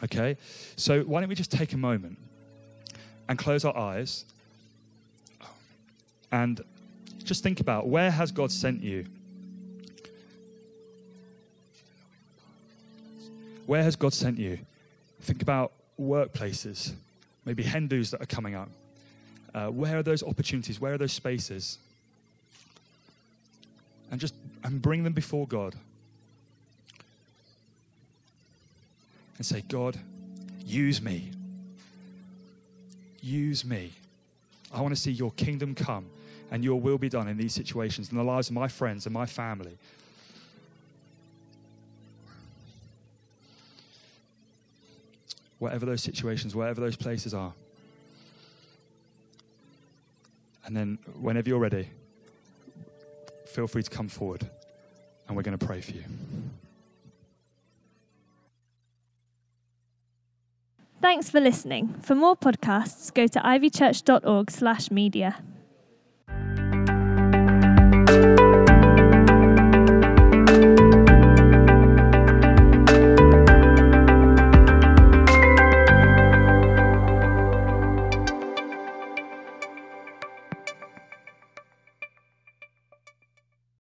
Okay? 0.04 0.38
So 0.76 1.02
why 1.04 1.22
don't 1.22 1.30
we 1.30 1.36
just 1.36 1.52
take 1.52 1.74
a 1.74 1.78
moment 1.78 2.18
and 3.30 3.38
close 3.40 3.66
our 3.66 3.76
eyes 3.76 4.26
and 6.32 6.62
just 7.24 7.44
think 7.44 7.60
about 7.60 7.88
where 7.88 8.12
has 8.12 8.32
God 8.32 8.52
sent 8.52 8.84
you? 8.84 9.06
Where 13.66 13.84
has 13.84 13.96
God 13.96 14.14
sent 14.14 14.38
you? 14.38 14.60
Think 15.22 15.42
about 15.42 15.74
workplaces, 16.00 16.94
maybe 17.46 17.64
Hindus 17.64 18.12
that 18.12 18.22
are 18.22 18.28
coming 18.28 18.56
up. 18.56 18.70
Uh, 19.54 19.68
where 19.68 19.98
are 19.98 20.04
those 20.04 20.24
opportunities? 20.24 20.80
Where 20.80 20.94
are 20.94 20.98
those 20.98 21.14
spaces? 21.14 21.80
And 24.12 24.20
just 24.22 24.36
and 24.64 24.82
bring 24.82 25.04
them 25.04 25.14
before 25.14 25.48
God. 25.48 25.76
And 29.38 29.46
say, 29.46 29.64
God, 29.68 29.98
use 30.66 31.02
me. 31.02 31.32
Use 33.22 33.64
me. 33.64 33.94
I 34.74 34.82
want 34.82 34.96
to 34.96 35.00
see 35.00 35.12
your 35.12 35.32
kingdom 35.32 35.76
come 35.76 36.06
and 36.52 36.64
your 36.64 36.80
will 36.80 36.98
be 36.98 37.10
done 37.10 37.28
in 37.28 37.38
these 37.38 37.54
situations, 37.54 38.10
in 38.12 38.18
the 38.18 38.24
lives 38.24 38.50
of 38.50 38.56
my 38.56 38.68
friends 38.68 39.06
and 39.06 39.14
my 39.14 39.26
family. 39.26 39.78
Whatever 45.60 45.86
those 45.86 46.04
situations, 46.04 46.56
wherever 46.56 46.80
those 46.80 46.96
places 46.96 47.34
are. 47.34 47.54
And 50.66 50.76
then, 50.76 51.00
whenever 51.20 51.50
you're 51.50 51.60
ready, 51.60 51.90
feel 53.58 53.66
free 53.66 53.82
to 53.82 53.90
come 53.90 54.08
forward 54.08 54.48
and 55.28 55.36
we're 55.36 55.42
going 55.42 55.58
to 55.58 55.66
pray 55.66 55.82
for 55.82 55.90
you. 55.90 56.04
Thanks 61.02 61.32
for 61.32 61.40
listening. 61.40 61.96
For 62.04 62.14
more 62.14 62.36
podcasts, 62.36 63.12
go 63.12 63.26
to 63.26 63.40
ivychurch.org/media. 63.40 65.38